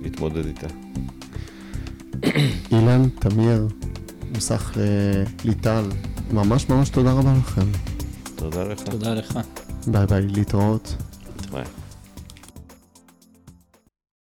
להתמודד 0.03 0.45
איתה. 0.45 0.67
אילן, 2.71 3.09
תמיר, 3.09 3.67
מוסך 4.35 4.71
אה, 4.77 4.83
ליטל, 5.45 5.83
ממש 6.31 6.69
ממש 6.69 6.89
תודה 6.89 7.11
רבה 7.11 7.33
לכם. 7.37 7.65
תודה 8.35 8.63
לך. 8.63 8.79
תודה 8.83 9.13
לך. 9.13 9.39
ביי 9.87 10.05
ביי, 10.05 10.21
להתראות. 10.27 10.95